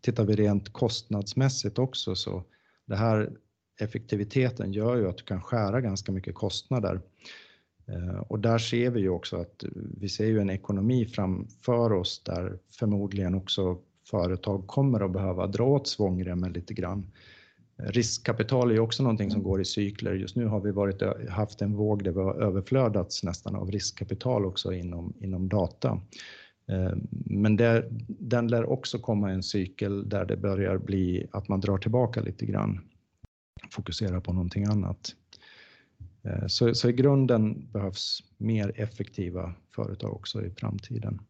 [0.00, 2.44] Tittar vi rent kostnadsmässigt också så
[2.86, 3.30] det här
[3.80, 7.00] effektiviteten gör ju att du kan skära ganska mycket kostnader.
[7.86, 9.64] Eh, Och där ser vi ju också att
[10.00, 13.78] vi ser ju en ekonomi framför oss där förmodligen också
[14.10, 17.06] företag kommer att behöva dra åt svångremmen lite grann.
[17.78, 20.14] Eh, Riskkapital är ju också någonting som går i cykler.
[20.14, 24.44] Just nu har vi varit, haft en våg där vi har överflödats nästan av riskkapital
[24.46, 26.00] också inom, inom data.
[26.68, 26.92] Eh,
[27.26, 31.78] Men det, den lär också komma en cykel där det börjar bli att man drar
[31.78, 32.80] tillbaka lite grann
[33.70, 35.14] fokusera på någonting annat.
[36.22, 41.20] Eh, så, så i grunden behövs mer effektiva företag också i framtiden.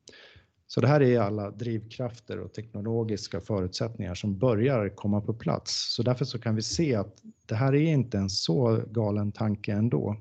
[0.69, 5.95] Så det här är alla drivkrafter och teknologiska förutsättningar som börjar komma på plats.
[5.95, 9.73] Så därför så kan vi se att det här är inte en så galen tanke
[9.73, 10.17] ändå.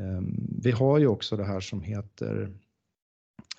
[0.00, 2.52] Ehm, vi har ju också det här som heter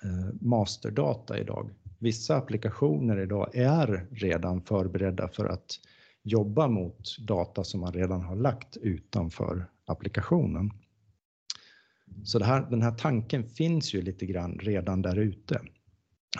[0.02, 1.70] eh, masterdata idag.
[1.98, 5.80] Vissa applikationer idag är redan förberedda för att
[6.22, 10.70] jobba mot data som man redan har lagt utanför applikationen.
[12.24, 15.60] Så det här, den här tanken finns ju lite grann redan där ute.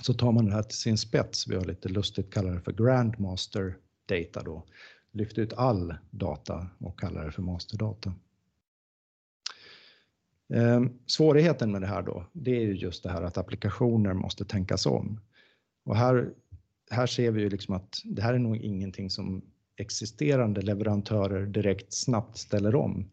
[0.02, 2.72] Så tar man det här till sin spets, vi har lite lustigt kallat det för
[2.72, 3.76] grandmaster
[4.06, 4.64] data då,
[5.12, 8.14] lyft ut all data och kallar det för masterdata.
[10.54, 14.44] Ehm, svårigheten med det här då, det är ju just det här att applikationer måste
[14.44, 15.20] tänkas om.
[15.84, 16.30] Och här,
[16.90, 19.42] här ser vi ju liksom att det här är nog ingenting som
[19.76, 23.10] existerande leverantörer direkt snabbt ställer om,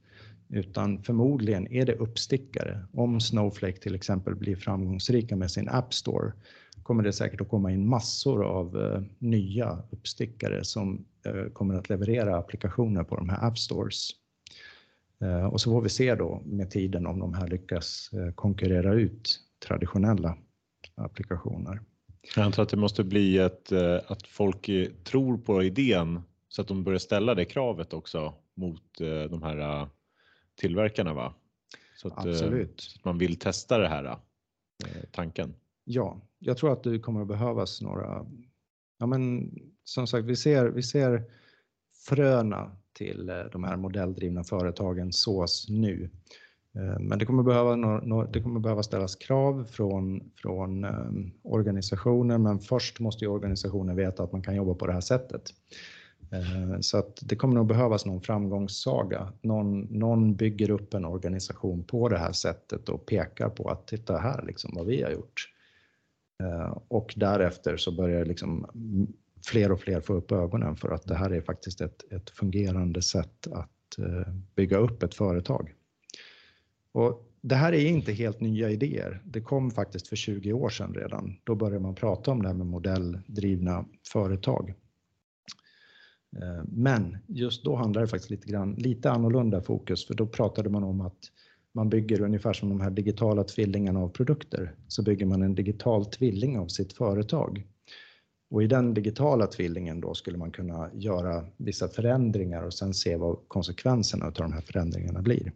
[0.50, 2.80] utan förmodligen är det uppstickare.
[2.94, 6.34] Om Snowflake till exempel blir framgångsrika med sin App Store
[6.84, 11.90] kommer det säkert att komma in massor av eh, nya uppstickare som eh, kommer att
[11.90, 14.10] leverera applikationer på de här App Stores.
[15.22, 18.94] Eh, och så får vi se då med tiden om de här lyckas eh, konkurrera
[18.94, 20.38] ut traditionella
[20.96, 21.82] applikationer.
[22.36, 26.22] Jag antar att det måste bli ett, eh, att folk eh, tror på idén
[26.60, 29.88] så att de börjar ställa det kravet också mot eh, de här eh,
[30.56, 31.34] tillverkarna va?
[31.98, 32.82] Så att, eh, Absolut.
[32.82, 34.18] så att man vill testa det här
[35.12, 35.56] tanken.
[35.84, 38.26] Ja, jag tror att det kommer att behövas några.
[38.98, 39.52] Ja, men
[39.84, 41.24] som sagt, vi ser, vi ser
[42.08, 46.10] fröna till de här modelldrivna företagen sås nu.
[47.00, 47.76] Men det kommer behöva,
[48.26, 50.86] det kommer behöva ställas krav från, från
[51.42, 55.54] organisationer, men först måste ju organisationen veta att man kan jobba på det här sättet.
[56.32, 59.34] Eh, så att det kommer nog behövas någon framgångssaga.
[59.42, 64.18] Någon, någon bygger upp en organisation på det här sättet och pekar på att titta
[64.18, 65.54] här liksom vad vi har gjort.
[66.44, 68.66] Eh, och därefter så börjar liksom
[69.46, 73.02] fler och fler få upp ögonen för att det här är faktiskt ett, ett fungerande
[73.02, 75.74] sätt att eh, bygga upp ett företag.
[76.92, 79.22] Och det här är inte helt nya idéer.
[79.26, 81.36] Det kom faktiskt för 20 år sedan redan.
[81.44, 84.74] Då började man prata om det här med modelldrivna företag.
[86.38, 90.70] Eh, men just då handlade det faktiskt lite grann, lite annorlunda fokus, för då pratade
[90.70, 91.18] man om att
[91.74, 96.06] man bygger ungefär som de här digitala tvillingarna av produkter, så bygger man en digital
[96.06, 97.68] tvilling av sitt företag.
[98.52, 103.16] Och i den digitala tvillingen då skulle man kunna göra vissa förändringar och sen se
[103.16, 105.54] vad konsekvenserna av de här förändringarna blir.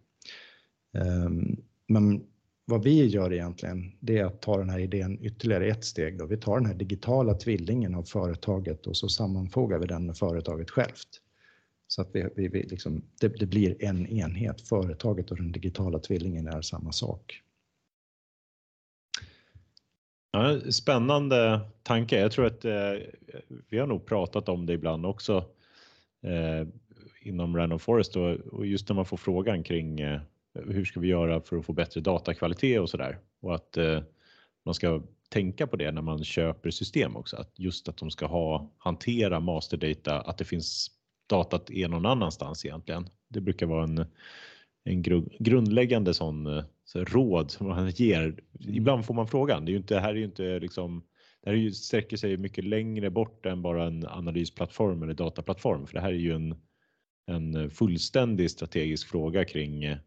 [0.98, 1.58] Ehm,
[1.88, 2.24] men
[2.66, 6.18] vad vi gör egentligen, det är att ta den här idén ytterligare ett steg.
[6.18, 6.26] Då.
[6.26, 10.70] Vi tar den här digitala tvillingen av företaget och så sammanfogar vi den med företaget
[10.70, 11.10] självt.
[11.88, 14.62] Så att vi, vi, vi liksom, det, det, blir en enhet.
[14.62, 17.42] Företaget och den digitala tvillingen är samma sak.
[20.32, 22.20] Ja, spännande tanke.
[22.20, 22.94] Jag tror att eh,
[23.70, 25.46] vi har nog pratat om det ibland också
[26.24, 26.68] eh,
[27.22, 30.22] inom Random Forest och, och, just när man får frågan kring eh,
[30.54, 34.02] hur ska vi göra för att få bättre datakvalitet och så där och att eh,
[34.66, 38.26] man ska tänka på det när man köper system också, att just att de ska
[38.26, 40.92] ha hantera masterdata, att det finns
[41.30, 43.10] datat är någon annanstans egentligen.
[43.30, 44.06] Det brukar vara en,
[44.84, 48.36] en gru, grundläggande sån så råd som man ger.
[48.60, 49.66] Ibland får man frågan.
[49.66, 51.04] Det är ju inte, här är ju inte liksom
[51.44, 55.88] det här är ju, sträcker sig mycket längre bort än bara en analysplattform eller dataplattform,
[55.88, 56.56] för det här är ju en,
[57.28, 59.98] en fullständig strategisk fråga kring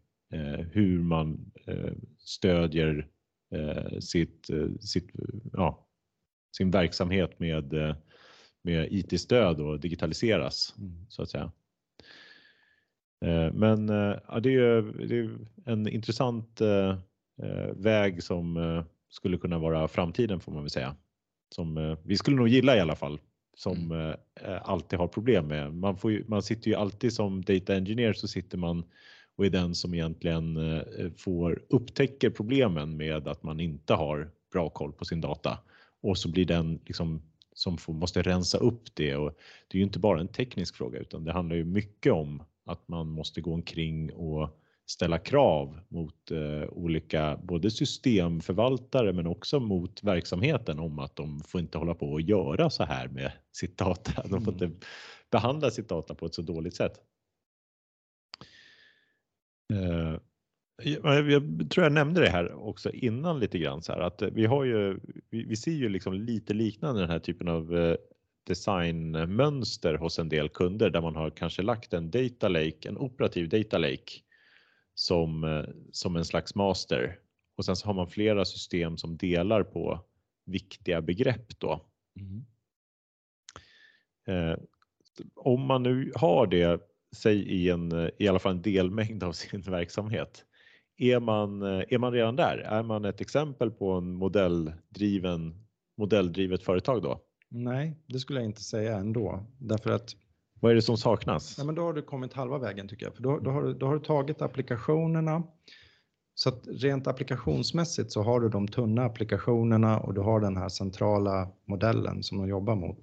[0.71, 3.07] hur man eh, stödjer
[3.51, 4.49] eh, sitt,
[4.79, 5.09] sitt,
[5.53, 5.87] ja,
[6.57, 7.95] sin verksamhet med,
[8.61, 11.05] med IT-stöd och digitaliseras mm.
[11.09, 11.51] så att säga.
[13.53, 13.89] Men
[14.27, 16.61] ja, det, är, det är en intressant
[17.75, 20.95] väg som skulle kunna vara framtiden får man väl säga.
[21.55, 23.19] Som vi skulle nog gilla i alla fall
[23.53, 24.17] som mm.
[24.61, 25.73] alltid har problem med.
[25.73, 28.83] Man, får ju, man sitter ju alltid som data engineer så sitter man
[29.37, 34.69] och är den som egentligen eh, får upptäcker problemen med att man inte har bra
[34.69, 35.59] koll på sin data
[36.01, 37.21] och så blir den liksom
[37.53, 40.99] som får, måste rensa upp det och det är ju inte bara en teknisk fråga
[40.99, 44.49] utan det handlar ju mycket om att man måste gå omkring och
[44.85, 51.61] ställa krav mot eh, olika både systemförvaltare men också mot verksamheten om att de får
[51.61, 54.21] inte hålla på och göra så här med sitt data.
[54.21, 54.63] De får mm.
[54.63, 54.87] inte
[55.31, 56.93] behandla sitt data på ett så dåligt sätt.
[59.73, 60.19] Eh,
[60.83, 64.63] jag tror jag nämnde det här också innan lite grann så här att vi har
[64.63, 64.99] ju,
[65.29, 67.95] vi, ser ju liksom lite liknande den här typen av eh,
[68.43, 73.49] designmönster hos en del kunder där man har kanske lagt en data lake, en operativ
[73.49, 74.11] data lake
[74.93, 77.19] som, eh, som en slags master
[77.55, 80.05] och sen så har man flera system som delar på
[80.45, 81.81] viktiga begrepp då.
[82.19, 82.45] Mm.
[85.35, 86.81] om man nu har det
[87.17, 90.43] sig i en, i alla fall en delmängd av sin verksamhet.
[90.97, 92.57] Är man, är man redan där?
[92.57, 95.65] Är man ett exempel på en modelldriven,
[95.97, 97.21] modelldrivet företag då?
[97.49, 99.45] Nej, det skulle jag inte säga ändå.
[99.59, 100.15] Därför att
[100.59, 101.55] vad är det som saknas?
[101.57, 103.15] Ja, men då har du kommit halva vägen tycker jag.
[103.15, 105.43] För då, då, har, du, då har du tagit applikationerna.
[106.35, 110.69] Så att rent applikationsmässigt så har du de tunna applikationerna och du har den här
[110.69, 112.99] centrala modellen som de jobbar mot.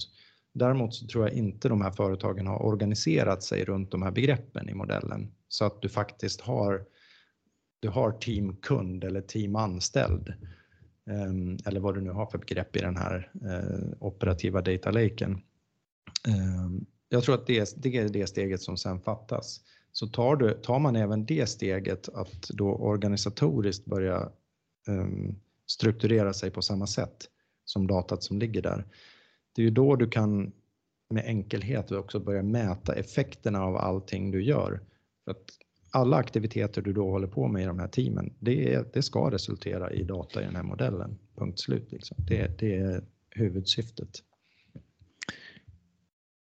[0.54, 4.68] Däremot så tror jag inte de här företagen har organiserat sig runt de här begreppen
[4.68, 6.84] i modellen så att du faktiskt har
[7.80, 10.34] du har team kund eller team anställd
[11.10, 15.42] ehm, eller vad du nu har för begrepp i den här eh, operativa data laken.
[16.28, 19.60] Ehm, jag tror att det, det är det steget som sen fattas.
[19.92, 24.28] Så tar, du, tar man även det steget att då organisatoriskt börja
[24.88, 25.34] ehm,
[25.66, 27.16] strukturera sig på samma sätt
[27.64, 28.84] som datat som ligger där,
[29.54, 30.52] det är ju då du kan
[31.10, 34.80] med enkelhet också börja mäta effekterna av allting du gör.
[35.24, 35.44] För att
[35.90, 39.30] alla aktiviteter du då håller på med i de här teamen, det, är, det ska
[39.30, 41.18] resultera i data i den här modellen.
[41.36, 41.92] Punkt slut.
[41.92, 42.16] Liksom.
[42.18, 44.10] Det, det är huvudsyftet.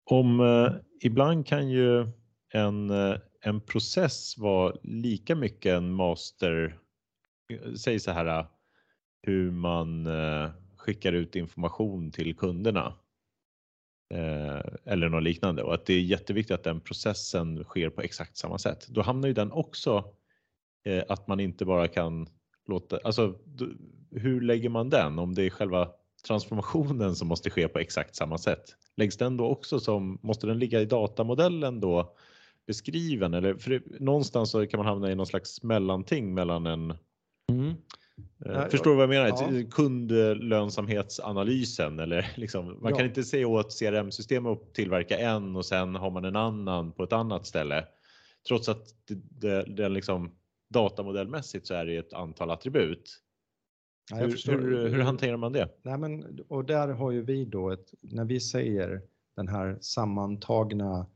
[0.05, 2.07] Om eh, ibland kan ju
[2.53, 6.79] en, eh, en process vara lika mycket en master,
[7.79, 8.47] säg så här eh,
[9.23, 12.95] hur man eh, skickar ut information till kunderna
[14.13, 18.37] Eh, eller något liknande och att det är jätteviktigt att den processen sker på exakt
[18.37, 18.87] samma sätt.
[18.89, 20.05] Då hamnar ju den också
[20.85, 22.29] eh, att man inte bara kan
[22.67, 23.35] låta, alltså
[24.11, 25.89] hur lägger man den om det är själva
[26.27, 28.77] transformationen som måste ske på exakt samma sätt?
[28.97, 32.17] Läggs den då också som, måste den ligga i datamodellen då
[32.67, 36.95] beskriven eller för någonstans så kan man hamna i någon slags mellanting mellan en
[37.53, 37.75] mm.
[38.47, 39.29] Eh, förstår du vad jag menar?
[39.29, 39.51] Ja.
[39.71, 42.97] Kundlönsamhetsanalysen eller liksom, man ja.
[42.97, 47.03] kan inte se åt CRM-system och tillverka en och sen har man en annan på
[47.03, 47.85] ett annat ställe.
[48.49, 48.87] Trots att
[49.67, 50.37] det liksom
[50.71, 53.19] datamodellmässigt så är det ett antal attribut.
[54.11, 55.69] Ja, hur, hur, hur, hanterar man det?
[55.83, 59.03] Nej, men, och där har ju vi då ett, när vi säger
[59.37, 61.07] den här sammantagna eh,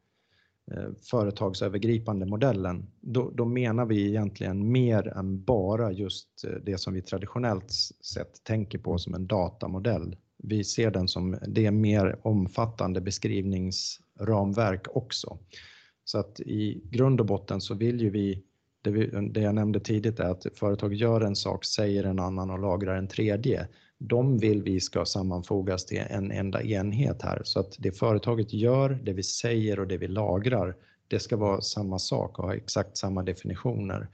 [0.73, 6.95] Eh, företagsövergripande modellen, då, då, menar vi egentligen mer än bara just eh, det som
[6.95, 10.17] vi traditionellt sett tänker på som en datamodell.
[10.39, 15.39] Vi ser den som det mer omfattande beskrivningsramverk också.
[16.05, 18.43] Så att i grund och botten så vill ju vi
[18.83, 22.51] det, vi, det jag nämnde tidigt är att företag gör en sak, säger en annan
[22.51, 23.69] och lagrar en tredje.
[23.99, 28.91] De vill vi ska sammanfogas till en enda enhet här så att det företaget gör,
[29.03, 30.77] det vi säger och det vi lagrar,
[31.09, 34.09] det ska vara samma sak och ha exakt samma definitioner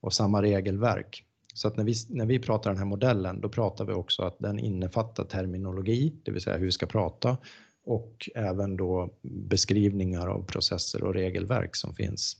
[0.00, 1.24] och samma regelverk.
[1.54, 4.38] Så att när vi, när vi pratar den här modellen, då pratar vi också att
[4.38, 7.36] den innefattar terminologi, det vill säga hur vi ska prata
[7.84, 12.36] och även då beskrivningar av processer och regelverk som finns.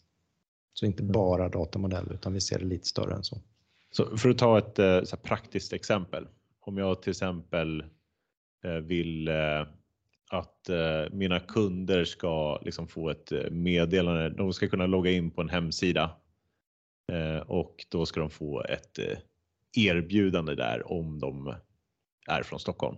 [0.73, 1.13] Så inte mm.
[1.13, 3.41] bara datamodell utan vi ser det lite större än så.
[3.91, 6.27] Så för att ta ett eh, praktiskt exempel.
[6.71, 7.85] Om jag till exempel
[8.65, 9.67] eh, vill eh,
[10.31, 14.31] att eh, mina kunder ska liksom få ett meddelande.
[14.31, 16.17] De ska kunna logga in på en hemsida
[17.47, 18.99] och då ska de få ett
[19.77, 21.55] erbjudande där om de
[22.27, 22.97] är från Stockholm.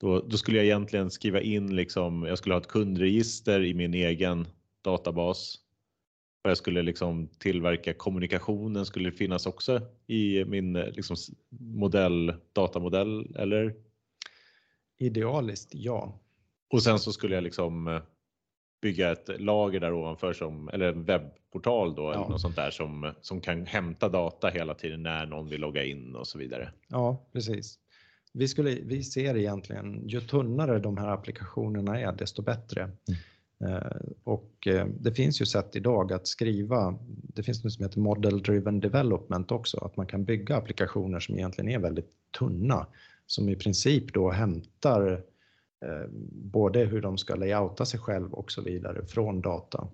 [0.00, 3.94] Då, då, skulle jag egentligen skriva in liksom, jag skulle ha ett kundregister i min
[3.94, 4.46] egen
[4.84, 5.58] databas
[6.42, 11.16] och jag skulle liksom tillverka kommunikationen skulle finnas också i min liksom
[11.58, 13.74] modell, datamodell eller?
[14.98, 16.20] Idealiskt, ja.
[16.70, 18.02] Och sen så skulle jag liksom eh,
[18.82, 22.14] bygga ett lager där ovanför som, eller en webbportal då, ja.
[22.14, 25.84] eller något sånt där som, som kan hämta data hela tiden när någon vill logga
[25.84, 26.72] in och så vidare.
[26.88, 27.78] Ja, precis.
[28.32, 32.82] Vi, skulle, vi ser egentligen, ju tunnare de här applikationerna är, desto bättre.
[32.82, 33.20] Mm.
[33.62, 38.00] Eh, och eh, det finns ju sätt idag att skriva, det finns något som heter
[38.00, 42.86] Model Driven Development också, att man kan bygga applikationer som egentligen är väldigt tunna,
[43.26, 45.12] som i princip då hämtar
[45.84, 49.88] eh, både hur de ska layouta sig själv och så vidare från data.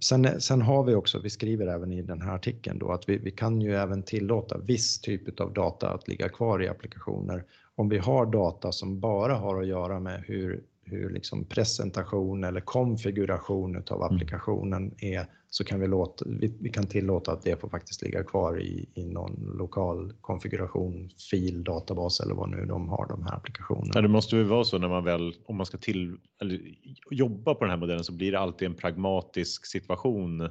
[0.00, 3.18] Sen, sen har vi också, vi skriver även i den här artikeln då att vi,
[3.18, 7.88] vi kan ju även tillåta viss typ av data att ligga kvar i applikationer om
[7.88, 13.76] vi har data som bara har att göra med hur hur liksom presentation eller konfiguration
[13.76, 14.14] av mm.
[14.14, 18.24] applikationen är så kan vi, låta, vi, vi, kan tillåta att det får faktiskt ligga
[18.24, 23.36] kvar i, i någon lokal konfiguration, fil, databas eller vad nu de har de här
[23.36, 23.90] applikationerna.
[23.94, 26.60] Ja, det måste ju vara så när man väl, om man ska till, eller
[27.10, 30.48] jobba på den här modellen så blir det alltid en pragmatisk situation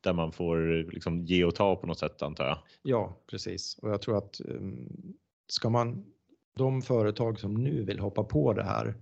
[0.00, 2.58] där man får liksom ge och ta på något sätt antar jag.
[2.82, 3.78] Ja, precis.
[3.82, 4.88] Och jag tror att um,
[5.46, 6.04] ska man,
[6.56, 8.94] de företag som nu vill hoppa på det här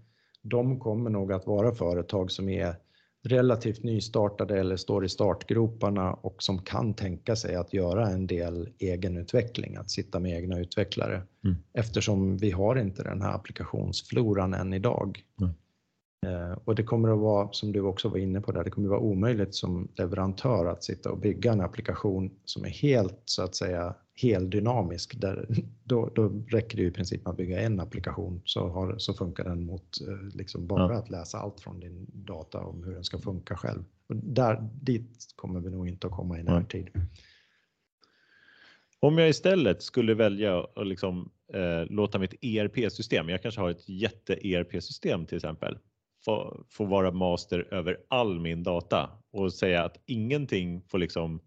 [0.48, 2.74] de kommer nog att vara företag som är
[3.28, 8.68] relativt nystartade eller står i startgroparna och som kan tänka sig att göra en del
[8.78, 11.22] egenutveckling, att sitta med egna utvecklare.
[11.44, 11.56] Mm.
[11.72, 15.24] Eftersom vi har inte den här applikationsfloran än idag.
[15.40, 15.52] Mm.
[16.26, 18.88] Eh, och det kommer att vara, som du också var inne på där, det kommer
[18.88, 23.42] att vara omöjligt som leverantör att sitta och bygga en applikation som är helt så
[23.42, 25.20] att säga heldynamisk.
[25.20, 25.46] Där,
[25.84, 29.64] då, då räcker det i princip att bygga en applikation så, har, så funkar den
[29.66, 30.98] mot eh, liksom bara ja.
[30.98, 33.84] att läsa allt från din data om hur den ska funka själv.
[34.08, 36.88] Och där, dit kommer vi nog inte att komma i närtid.
[39.00, 43.88] Om jag istället skulle välja att liksom, eh, låta mitt ERP-system, jag kanske har ett
[43.88, 45.78] jätte-ERP-system till exempel,
[46.24, 51.40] få, få vara master över all min data och säga att ingenting får liksom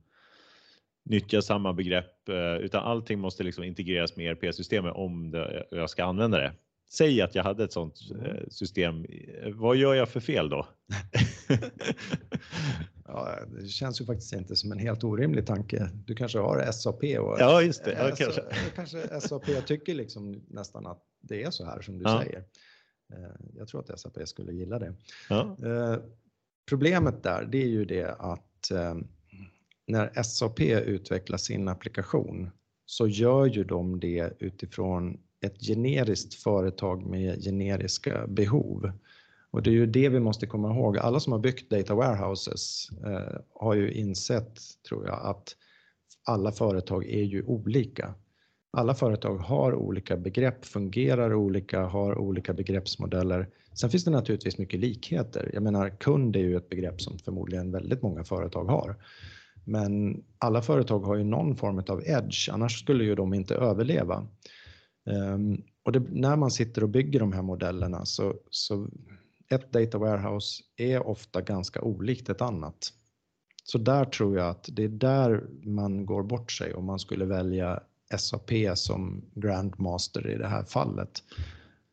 [1.10, 6.03] nyttja samma begrepp eh, utan allting måste liksom integreras med ERP-systemet om det, jag ska
[6.03, 6.53] använda det.
[6.91, 9.05] Säg att jag hade ett sådant eh, system.
[9.53, 10.68] Vad gör jag för fel då?
[13.05, 15.89] ja, det känns ju faktiskt inte som en helt orimlig tanke.
[16.05, 17.91] Du kanske har SAP och ja, just det.
[17.91, 18.41] Ja, kanske.
[18.76, 22.22] kanske SAP tycker liksom nästan att det är så här som du ja.
[22.24, 22.39] säger.
[23.14, 24.93] Eh, jag tror att SAP skulle gilla det.
[25.30, 25.57] Ja.
[26.70, 28.72] Problemet där, det är ju det att
[29.89, 32.49] när SAP utvecklar sin applikation
[32.85, 38.91] så gör ju de det utifrån ett generiskt företag med generiska behov.
[39.51, 40.97] Och det är ju det vi måste komma ihåg.
[40.97, 45.55] Alla som har byggt data warehouses eh, har ju insett, tror jag, att
[46.23, 48.13] alla företag är ju olika.
[48.71, 53.49] Alla företag har olika begrepp, fungerar olika, har olika begreppsmodeller.
[53.73, 55.51] Sen finns det naturligtvis mycket likheter.
[55.53, 58.95] Jag menar, kund är ju ett begrepp som förmodligen väldigt många företag har.
[59.70, 64.28] Men alla företag har ju någon form av edge, annars skulle ju de inte överleva.
[65.09, 68.88] Ehm, och det, när man sitter och bygger de här modellerna så, så
[69.49, 72.93] ett data warehouse är ofta ganska olikt ett annat.
[73.63, 77.26] Så där tror jag att det är där man går bort sig om man skulle
[77.26, 77.80] välja
[78.17, 81.24] SAP som grandmaster i det här fallet.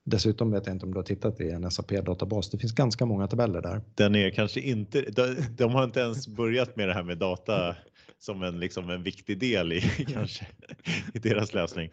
[0.08, 2.50] Dessutom vet jag inte om du har tittat i en SAP-databas.
[2.50, 3.80] Det finns ganska många tabeller där.
[3.94, 7.76] Den är kanske inte, de, de har inte ens börjat med det här med data
[8.18, 9.80] som en, liksom en viktig del i,
[10.12, 10.46] kanske,
[11.14, 11.90] i deras lösning.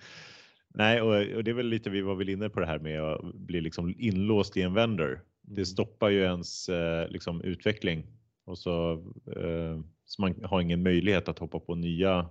[0.74, 3.02] Nej, och, och, det är väl lite vi var väl inne på det här med
[3.02, 5.24] att bli liksom inlåst i en vendor.
[5.42, 5.66] Det mm.
[5.66, 8.08] stoppar ju ens eh, liksom, utveckling
[8.46, 8.92] och så,
[9.38, 12.30] eh, så man har ingen möjlighet att hoppa på nya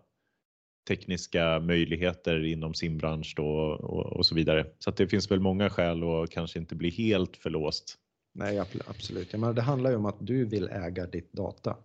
[0.89, 3.49] tekniska möjligheter inom sin bransch då
[3.83, 4.67] och, och så vidare.
[4.79, 7.99] Så det finns väl många skäl att kanske inte bli helt förlåst.
[8.35, 9.33] Nej, absolut.
[9.33, 11.77] Jag menar, det handlar ju om att du vill äga ditt data.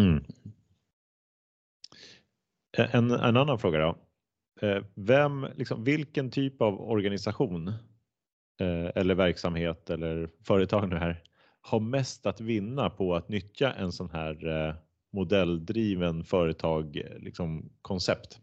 [0.00, 0.24] Mm.
[2.76, 3.98] En, en annan fråga då.
[4.94, 7.72] Vem, liksom, vilken typ av organisation
[8.94, 11.22] eller verksamhet eller företag nu här
[11.60, 14.76] har mest att vinna på att nyttja en sån här
[15.12, 18.38] modelldriven företag liksom, koncept?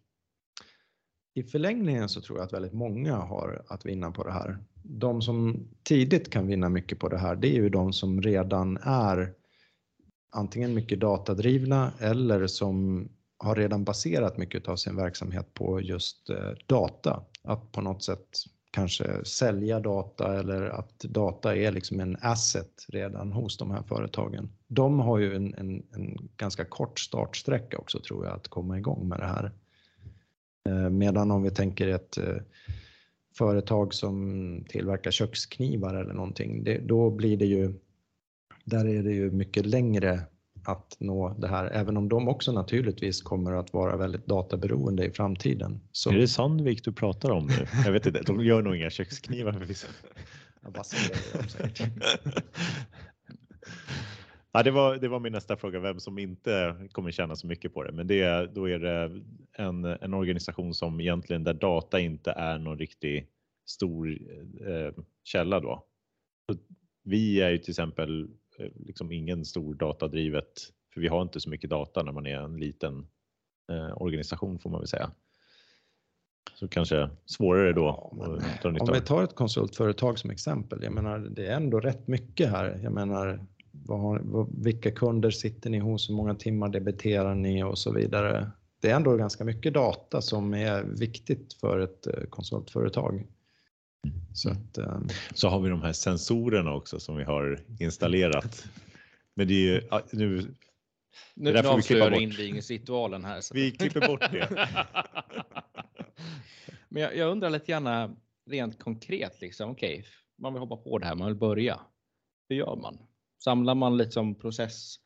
[1.33, 4.57] I förlängningen så tror jag att väldigt många har att vinna på det här.
[4.83, 8.77] De som tidigt kan vinna mycket på det här, det är ju de som redan
[8.77, 9.33] är
[10.31, 13.07] antingen mycket datadrivna eller som
[13.37, 17.23] har redan baserat mycket av sin verksamhet på just eh, data.
[17.43, 18.29] Att på något sätt
[18.71, 24.49] kanske sälja data eller att data är liksom en asset redan hos de här företagen.
[24.67, 29.07] De har ju en, en, en ganska kort startsträcka också tror jag att komma igång
[29.07, 29.51] med det här.
[30.69, 32.35] Eh, medan om vi tänker ett eh,
[33.37, 37.73] företag som tillverkar köksknivar eller någonting, det, då blir det ju,
[38.63, 40.21] där är det ju mycket längre
[40.67, 45.11] att nå det här, även om de också naturligtvis kommer att vara väldigt databeroende i
[45.11, 45.79] framtiden.
[45.91, 46.09] Så...
[46.09, 47.67] Är det Sandvik du pratar om nu?
[47.85, 49.87] Jag vet inte, de gör nog inga köksknivar förvisso.
[54.51, 57.73] Ja, det, var, det var min nästa fråga, vem som inte kommer tjäna så mycket
[57.73, 57.91] på det.
[57.91, 59.21] Men det, då är det
[59.57, 63.27] en, en organisation som egentligen där data inte är någon riktig
[63.65, 64.09] stor
[64.67, 65.85] eh, källa då.
[66.51, 66.57] Så
[67.03, 68.27] vi är ju till exempel
[68.75, 70.51] liksom ingen stor datadrivet,
[70.93, 73.07] för vi har inte så mycket data när man är en liten
[73.71, 75.11] eh, organisation får man väl säga.
[76.59, 78.13] Så kanske svårare då.
[78.63, 82.49] Ja, om vi tar ett konsultföretag som exempel, jag menar det är ändå rätt mycket
[82.49, 82.79] här.
[82.83, 87.77] Jag menar vad, vad, vilka kunder sitter ni hos, hur många timmar debiterar ni och
[87.77, 88.51] så vidare.
[88.81, 93.27] Det är ändå ganska mycket data som är viktigt för ett eh, konsultföretag.
[94.33, 95.07] Så, att, um...
[95.33, 98.67] så har vi de här sensorerna också som vi har installerat.
[99.33, 99.81] Men det är ju
[100.11, 100.55] nu.
[101.35, 103.41] Nu, avslöjar du invigningsritualen här.
[103.41, 103.53] Så.
[103.53, 104.67] Vi klipper bort det.
[106.89, 108.15] Men jag, jag, undrar lite gärna
[108.49, 109.69] rent konkret liksom.
[109.69, 110.03] Okej, okay,
[110.37, 111.79] man vill hoppa på det här, man vill börja.
[112.49, 112.97] Hur gör man?
[113.43, 114.99] Samlar man liksom process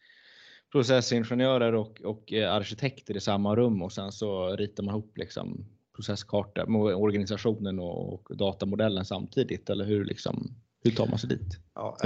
[0.71, 5.65] processingenjörer och, och eh, arkitekter i samma rum och sen så ritar man ihop liksom
[5.95, 6.65] processkarta
[6.95, 9.69] organisationen och, datamodellen samtidigt?
[9.69, 11.59] Eller hur, liksom, hur tar man sig dit?
[11.75, 11.97] Ja,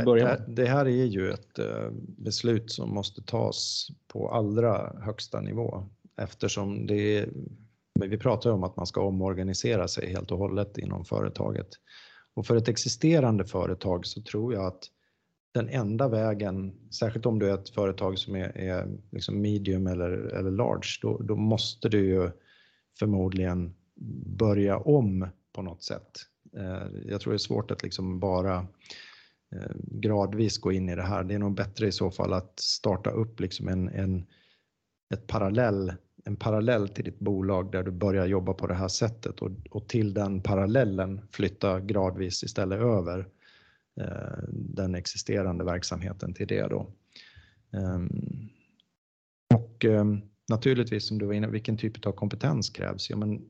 [0.48, 6.88] det, här är ju ett eh, beslut som måste tas på allra högsta nivå eftersom
[6.88, 7.30] det är,
[8.00, 11.68] vi pratar om att man ska omorganisera sig helt och hållet inom företaget.
[12.34, 14.90] Och för ett existerande företag så tror jag att
[15.54, 20.12] den enda vägen, särskilt om du är ett företag som är, är liksom medium eller,
[20.12, 22.32] eller large, då, då måste du ju
[23.00, 23.76] förmodligen
[24.38, 26.12] börja om på något sätt.
[26.58, 28.68] Eh, jag tror det är svårt att liksom bara
[29.56, 31.24] eh, gradvis gå in i det här.
[31.24, 34.26] Det är nog bättre i så fall att starta upp liksom en, en,
[35.14, 35.94] ett parallell,
[36.26, 39.88] en parallell till ditt bolag där du börjar jobba på det här sättet och, och
[39.88, 43.28] till den parallellen flytta gradvis istället över
[44.02, 46.88] eh, den existerande verksamheten till det då.
[47.72, 48.50] Ehm,
[49.54, 53.10] och ehm, naturligtvis som du var inne vilken typ av kompetens krävs?
[53.10, 53.42] Ja, men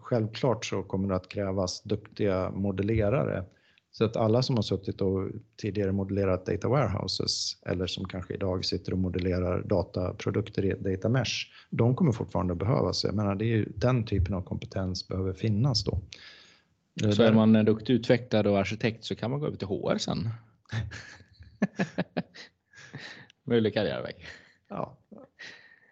[0.00, 3.44] självklart så kommer det att krävas duktiga modellerare.
[3.90, 8.64] Så att alla som har suttit och tidigare modellerat data warehouses eller som kanske idag
[8.64, 11.32] sitter och modellerar dataprodukter i data mesh,
[11.70, 13.04] de kommer fortfarande behövas.
[13.04, 16.00] Jag menar, det är ju, den typen av kompetens behöver finnas då.
[17.14, 19.98] Så är man en duktig utvecklare och arkitekt så kan man gå över till HR
[19.98, 20.28] sen?
[23.44, 24.14] Möjlig karriärväg.
[24.68, 24.98] Ja.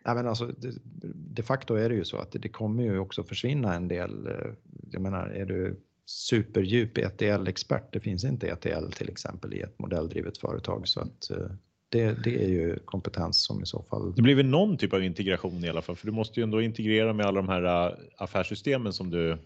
[0.05, 0.73] Nej, men alltså, de,
[1.15, 4.27] de facto är det ju så att det kommer ju också försvinna en del.
[4.27, 4.53] Eh,
[4.91, 10.39] jag menar, är du superdjup ETL-expert, det finns inte ETL till exempel i ett modelldrivet
[10.39, 11.47] företag så att eh,
[11.89, 14.15] det, det är ju kompetens som i så fall.
[14.15, 16.63] Det blir väl någon typ av integration i alla fall, för du måste ju ändå
[16.63, 19.39] integrera med alla de här eh, affärssystemen som du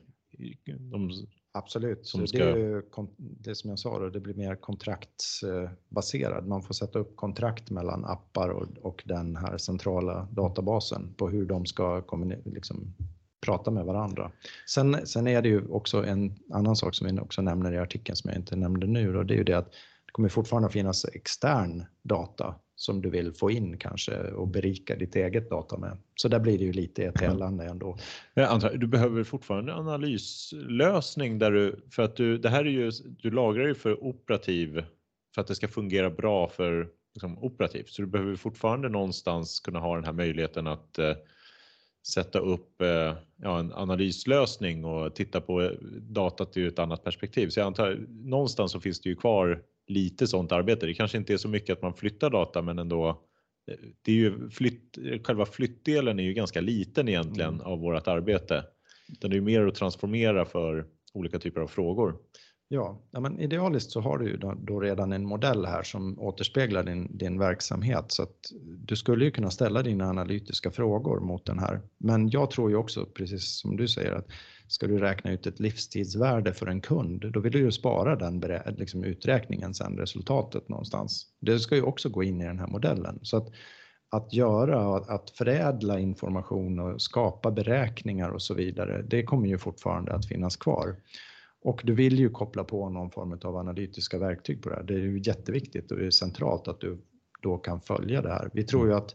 [0.91, 1.11] de,
[1.57, 2.83] Absolut, som ska- det är
[3.17, 6.47] det som jag sa då, det blir mer kontraktsbaserad.
[6.47, 11.47] Man får sätta upp kontrakt mellan appar och, och den här centrala databasen på hur
[11.47, 12.03] de ska
[12.45, 12.95] liksom,
[13.41, 14.31] prata med varandra.
[14.69, 18.17] Sen, sen är det ju också en annan sak som vi också nämner i artikeln
[18.17, 19.73] som jag inte nämnde nu då, det är ju det att
[20.17, 25.51] kommer fortfarande finnas extern data som du vill få in kanske och berika ditt eget
[25.51, 25.99] data med.
[26.15, 27.99] Så där blir det ju lite ETL-ande ändå.
[28.35, 32.71] Jag antar, du behöver fortfarande en analyslösning där du, för att du, det här är
[32.71, 34.85] ju, du lagrar ju för operativ,
[35.35, 37.89] för att det ska fungera bra för liksom, operativt.
[37.89, 41.15] Så du behöver fortfarande någonstans kunna ha den här möjligheten att eh,
[42.09, 45.71] sätta upp eh, ja, en analyslösning och titta på eh,
[46.01, 47.49] datat ur ett annat perspektiv.
[47.49, 50.87] Så jag antar, någonstans så finns det ju kvar lite sånt arbete.
[50.87, 53.09] Det kanske inte är så mycket att man flyttar data, men ändå
[53.71, 57.67] eh, det är ju flytt, själva flyttdelen är ju ganska liten egentligen Mm.
[57.67, 58.65] av vårt arbete.
[59.13, 62.17] Utan det är mer att transformera för olika typer av frågor.
[62.69, 66.21] Ja, ja men idealiskt så har du ju då, då redan en modell här som
[66.21, 68.37] återspeglar din, din verksamhet så att
[68.79, 71.81] du skulle ju kunna ställa dina analytiska frågor mot den här.
[71.99, 74.27] Men jag tror ju också, precis som du säger, att
[74.69, 78.43] ska du räkna ut ett livstidsvärde för en kund, då vill du ju spara den
[78.77, 81.27] liksom uträkningen sen, resultatet någonstans.
[81.41, 83.19] Det ska ju också gå in i den här modellen.
[83.23, 83.49] Så att,
[84.11, 90.13] att göra, att förädla information och skapa beräkningar och så vidare, det kommer ju fortfarande
[90.13, 90.97] att finnas kvar.
[91.67, 94.83] Och du vill ju koppla på någon form av analytiska verktyg på det här.
[94.83, 96.99] Det är ju jätteviktigt och det är centralt att du
[97.43, 98.51] då kan följa det här.
[98.53, 99.15] Vi tror ju att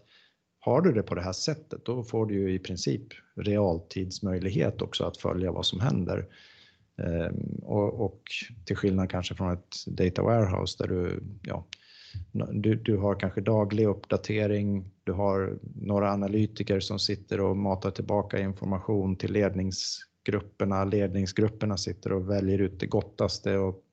[0.59, 3.03] har du det på det här sättet, då får du ju i princip
[3.35, 6.27] realtidsmöjlighet också att följa vad som händer.
[6.97, 8.21] Ehm, och, och
[8.65, 11.65] till skillnad kanske från ett data warehouse där du, ja,
[12.51, 18.39] du, du har kanske daglig uppdatering, du har några analytiker som sitter och matar tillbaka
[18.39, 19.33] information till
[20.23, 23.83] grupperna, Ledningsgrupperna sitter och väljer ut det gottaste och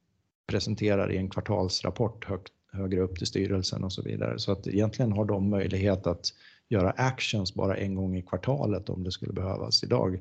[0.47, 4.39] presenterar i en kvartalsrapport högt, högre upp till styrelsen och så vidare.
[4.39, 6.27] Så att egentligen har de möjlighet att
[6.69, 9.85] göra actions bara en gång i kvartalet om det skulle behövas.
[9.85, 10.21] Idag,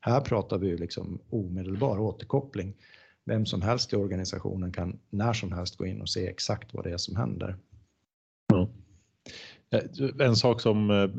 [0.00, 2.74] här pratar vi ju liksom omedelbar återkoppling.
[3.24, 6.84] Vem som helst i organisationen kan när som helst gå in och se exakt vad
[6.84, 7.56] det är som händer.
[8.52, 8.68] Mm.
[10.20, 11.10] En sak som eh,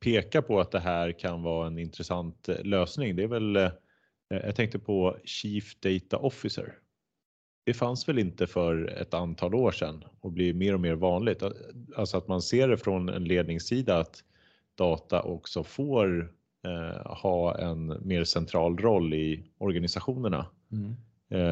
[0.00, 3.64] pekar på att det här kan vara en intressant eh, lösning, det är väl, eh,
[3.64, 3.70] eh,
[4.44, 6.78] jag tänkte på Chief Data Officer.
[7.64, 11.42] Det fanns väl inte för ett antal år sedan och blir mer och mer vanligt.
[11.96, 14.24] Alltså att man ser det från en ledningssida att
[14.74, 16.32] data också får
[16.66, 20.46] eh, ha en mer central roll i organisationerna.
[20.72, 20.94] Mm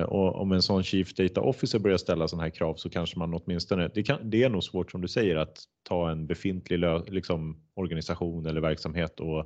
[0.06, 3.34] och om en sån Chief Data Officer börjar ställa sådana här krav så kanske man
[3.34, 7.02] åtminstone, det, kan, det är nog svårt som du säger att ta en befintlig lö,
[7.06, 9.38] liksom, organisation eller verksamhet och,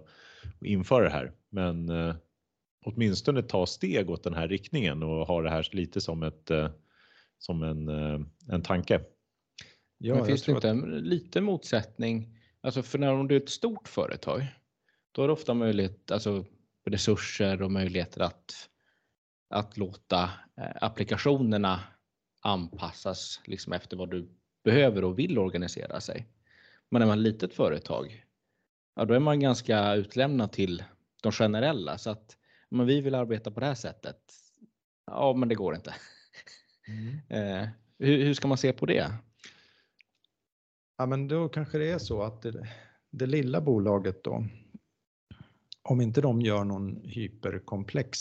[0.60, 1.32] och införa det här.
[1.50, 2.14] Men eh,
[2.84, 6.70] åtminstone ta steg åt den här riktningen och ha det här lite som, ett, eh,
[7.38, 9.00] som en, eh, en tanke.
[9.98, 12.38] Ja, Men finns det inte en liten motsättning?
[12.60, 14.46] Alltså för när du är ett stort företag,
[15.12, 16.44] då är det ofta möjlighet, alltså
[16.86, 18.68] resurser och möjligheter att,
[19.48, 20.22] att låta
[20.56, 21.80] eh, applikationerna
[22.40, 24.28] anpassas liksom efter vad du
[24.64, 26.26] behöver och vill organisera sig.
[26.88, 28.24] Men när man är ett litet företag,
[28.94, 30.84] ja, då är man ganska utlämnad till
[31.22, 32.36] de generella så att
[32.70, 34.18] men vi vill arbeta på det här sättet.
[35.06, 35.94] Ja, men det går inte.
[37.28, 37.68] Eh,
[37.98, 39.12] hur, hur ska man se på det?
[40.98, 42.68] Ja, men då kanske det är så att det,
[43.10, 44.46] det lilla bolaget då,
[45.82, 48.18] om inte de gör någon hyperkomplex,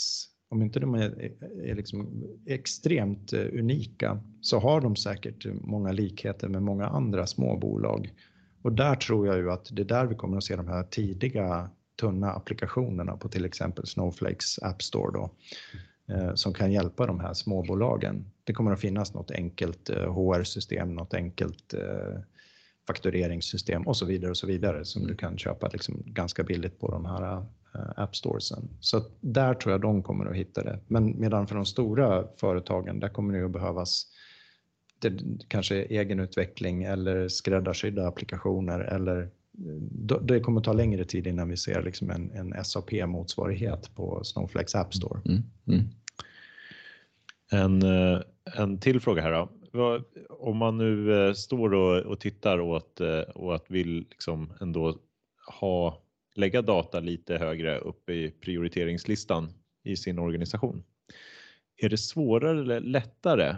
[0.49, 1.31] om inte de är,
[1.63, 7.57] är liksom extremt eh, unika, så har de säkert många likheter med många andra små
[7.57, 8.13] bolag.
[8.61, 10.83] Och där tror jag ju att det är där vi kommer att se de här
[10.83, 11.69] tidiga
[11.99, 15.29] tunna applikationerna på till exempel Snowflakes App Store då,
[16.13, 18.31] eh, som kan hjälpa de här småbolagen.
[18.43, 22.21] Det kommer att finnas något enkelt eh, HR-system, något enkelt eh,
[22.87, 26.91] faktureringssystem och så vidare och så vidare som du kan köpa liksom ganska billigt på
[26.91, 27.43] de här eh,
[27.77, 28.69] Eh, app storesen.
[28.79, 30.79] Så att där tror jag de kommer att hitta det.
[30.87, 34.05] Men medan för de stora företagen, där kommer det att behövas
[34.99, 35.13] det,
[35.47, 39.29] kanske egenutveckling eller skräddarsydda applikationer eller
[39.91, 44.23] då- det kommer att ta längre tid innan vi ser liksom en, en SAP-motsvarighet på
[44.23, 45.19] Snowflakes App Store.
[45.25, 45.41] Mm.
[45.67, 45.87] Mm.
[47.51, 47.81] En,
[48.13, 48.21] eh,
[48.57, 49.49] en till fråga här då.
[50.29, 52.99] Om man nu eh, står och, och tittar åt
[53.35, 54.97] och att vill liksom ändå
[55.59, 56.01] ha
[56.37, 59.53] lägga data lite högre upp i prioriteringslistan
[59.83, 60.83] i sin organisation.
[61.77, 63.55] Är det svårare eller lättare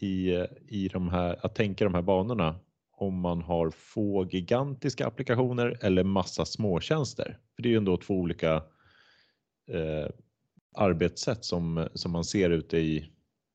[0.00, 0.30] i,
[0.68, 2.56] i de här, att tänka de här banorna
[2.90, 7.38] om man har få gigantiska applikationer eller massa småtjänster?
[7.56, 8.54] För det är ju ändå två olika
[9.70, 10.08] eh,
[10.74, 13.10] arbetssätt som, som man ser ute i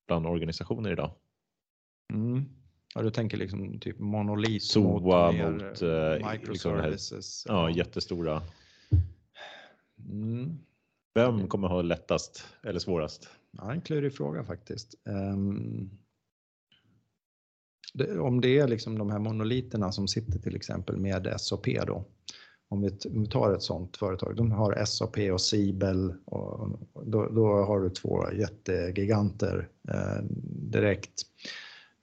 [0.08, 1.12] bland organisationer idag.
[2.14, 2.46] Mm.
[2.96, 7.12] Ja, du tänker liksom typ monolit SOA mot, mot eh, microservices.
[7.12, 8.41] Liksom här, ja, jättestora.
[10.06, 10.58] Mm.
[11.14, 13.30] Vem kommer ha lättast eller svårast?
[13.52, 14.96] Ja, en klurig fråga faktiskt.
[15.06, 15.90] Um,
[17.94, 22.06] det, om det är liksom de här monoliterna som sitter till exempel med SAP då.
[22.72, 27.30] Om vi, om vi tar ett sådant företag, de har SAP och Sibel och då,
[27.30, 30.24] då har du två jättegiganter eh,
[30.72, 31.22] direkt.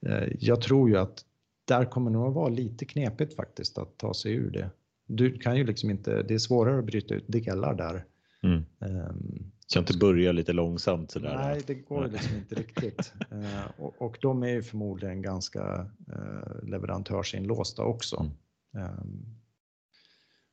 [0.05, 1.25] Eh, jag tror ju att
[1.65, 4.69] där kommer det nog vara lite knepigt faktiskt att ta sig ur det.
[5.07, 8.05] Du kan ju liksom inte, det är svårare att bryta ut delar där.
[8.43, 8.65] Mm.
[8.79, 11.35] Um, kan inte börja lite långsamt sådär?
[11.35, 13.13] Nej, det går liksom inte riktigt.
[13.33, 18.31] Uh, och, och, de är ju förmodligen ganska uh, leverantörsinlåsta också.
[18.73, 18.87] Mm.
[18.87, 19.35] Um,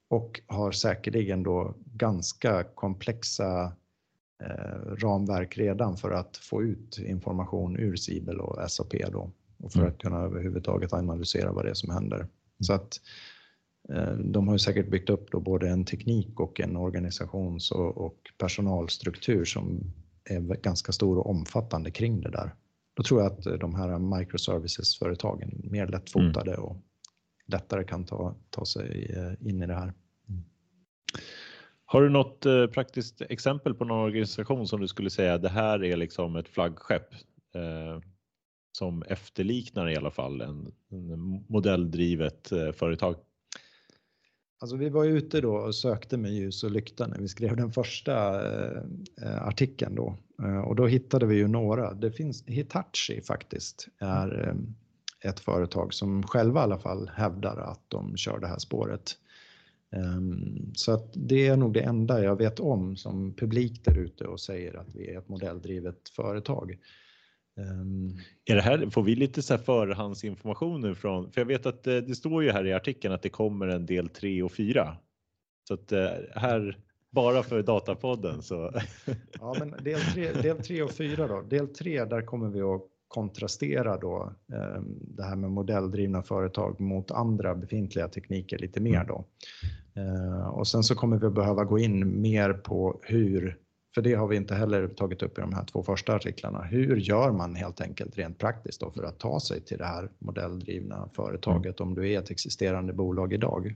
[0.09, 3.65] och har säkerligen då ganska komplexa
[4.43, 9.81] uh, ramverk redan för att få ut information ur Sibel och SAP då och för
[9.81, 9.93] mm.
[9.93, 12.27] att kunna överhuvudtaget analysera vad det är som händer.
[12.61, 13.34] Så att Eh,
[14.19, 19.45] de har ju säkert byggt upp då både en teknik och en organisations och personalstruktur
[19.45, 19.93] som
[20.25, 22.55] är ganska stor och omfattande kring det där.
[22.95, 26.65] Då tror jag att de här microservices-företagen mer lättfotade mm.
[26.65, 26.77] och
[27.47, 29.93] lättare kan ta, ta sig eh, in i det här.
[30.29, 30.45] Mm.
[31.85, 35.85] Har du något eh, praktiskt exempel på någon organisation som du skulle säga det här
[35.85, 37.15] är liksom ett flaggskepp
[37.55, 38.01] eh,
[38.73, 43.17] som efterliknar i alla fall en, en modelldrivet eh, företag?
[44.65, 47.73] Alltså vi var ute då och sökte med ljus och lykta när vi skrev den
[47.73, 48.83] första eh,
[49.23, 51.95] eh, artikeln då eh, och då hittade vi ju några.
[51.95, 57.81] Det finns Hitachi faktiskt är eh, ett företag som själva i alla fall hävdar att
[57.89, 59.17] de kör det här spåret.
[59.93, 64.25] Ehm, så att det är nog det enda jag vet om som publik där ute
[64.25, 66.79] och säger att vi är ett modelldrivet företag.
[67.57, 71.67] Um, är det här, får vi lite så här förhandsinformation nu från, för jag vet
[71.67, 74.43] att det, eh, det står ju här i artikeln att det kommer en del 3
[74.43, 74.97] och 4.
[75.69, 76.79] Så att eh, här,
[77.11, 78.73] bara för Datapodden så.
[79.41, 81.43] ja, men del 3, del 3 och 4 då.
[81.43, 87.11] Del 3, där kommer vi att kontrastera då eh, det här med modelldrivna företag mot
[87.11, 89.07] andra befintliga tekniker lite mer mm.
[89.07, 89.25] då.
[89.97, 93.59] Eh, och sen så kommer vi att behöva gå in mer på hur
[93.95, 96.63] för det har vi inte heller tagit upp i de här två första artiklarna.
[96.63, 100.11] Hur gör man helt enkelt rent praktiskt då för att ta sig till det här
[100.19, 103.75] modelldrivna företaget om du är ett existerande bolag idag?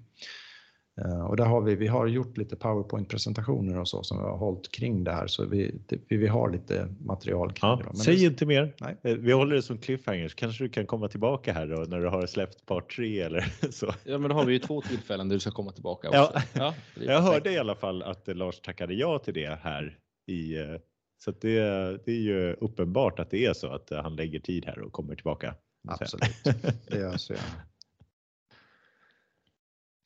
[1.04, 4.36] Eh, och där har vi, vi har gjort lite powerpoint-presentationer och så som vi har
[4.36, 5.74] hållit kring det här så vi,
[6.08, 7.98] vi har lite material kring ja, det.
[7.98, 8.74] säg det, inte mer.
[8.80, 8.96] Nej.
[9.02, 10.34] Eh, vi håller det som cliffhangers.
[10.34, 13.94] Kanske du kan komma tillbaka här då när du har släppt part tre eller så.
[14.04, 16.08] Ja, men då har vi ju två tillfällen där du ska komma tillbaka.
[16.08, 16.40] Också.
[16.52, 20.58] Ja, ja jag hörde i alla fall att Lars tackade ja till det här i,
[20.58, 20.76] eh,
[21.18, 21.60] så det,
[22.04, 25.14] det är ju uppenbart att det är så att han lägger tid här och kommer
[25.14, 25.54] tillbaka.
[25.88, 26.44] Absolut,
[26.90, 27.62] det gör så gärna.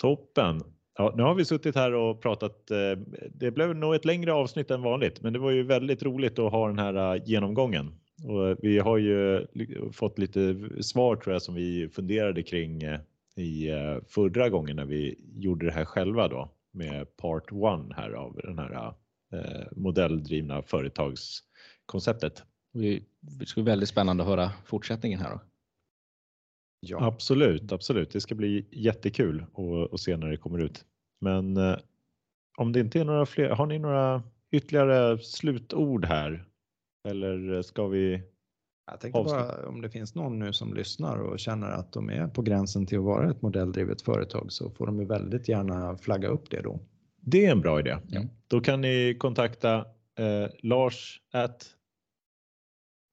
[0.01, 0.61] Toppen.
[0.99, 2.71] Ja, nu har vi suttit här och pratat.
[2.71, 2.99] Eh,
[3.35, 6.53] det blev nog ett längre avsnitt än vanligt, men det var ju väldigt roligt att
[6.53, 7.95] ha den här eh, genomgången.
[8.25, 9.47] Och vi har ju
[9.93, 12.83] fått lite svar tror jag som vi funderade kring
[13.37, 13.71] i
[14.09, 18.59] förra gången när vi gjorde det här själva då med part one här av den
[18.59, 18.93] här Eh,
[19.73, 22.43] modelldrivna företagskonceptet.
[23.21, 25.31] Det ska bli väldigt spännande att höra fortsättningen här.
[25.31, 25.41] Då.
[26.87, 27.05] Ja.
[27.05, 28.11] Absolut, absolut.
[28.11, 29.45] Det ska bli jättekul
[29.93, 30.85] att se när det kommer ut.
[31.21, 31.77] Men eh,
[32.59, 36.45] om det inte är några fler, har ni några ytterligare slutord här?
[37.09, 38.23] Eller ska vi?
[38.87, 42.27] Jag tänkte bara om det finns någon nu som lyssnar och känner att de är
[42.27, 46.29] på gränsen till att vara ett modelldrivet företag så får de ju väldigt gärna flagga
[46.29, 46.81] upp det då.
[47.25, 47.99] Det är en bra idé.
[48.09, 48.23] Ja.
[48.49, 49.87] Då kan ni kontakta
[50.19, 51.77] eh, Lars at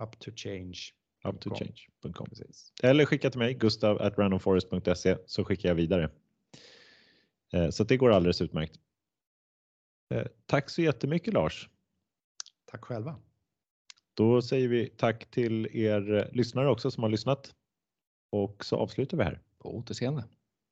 [0.04, 0.80] uptochange.
[1.24, 2.28] Uptochange.com.
[2.84, 6.12] Eller skicka till mig, gustav at randomforest.se så skickar jag vidare.
[7.54, 8.80] Eh, så det går alldeles utmärkt.
[10.14, 11.70] Eh, tack så jättemycket Lars.
[12.66, 13.16] Tack själva.
[14.14, 17.56] Då säger vi tack till er lyssnare också som har lyssnat.
[18.32, 19.42] Och så avslutar vi här.
[19.60, 20.24] På återseende.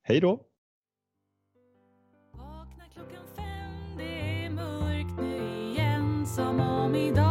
[0.01, 0.45] Hej då!
[6.97, 7.26] Som om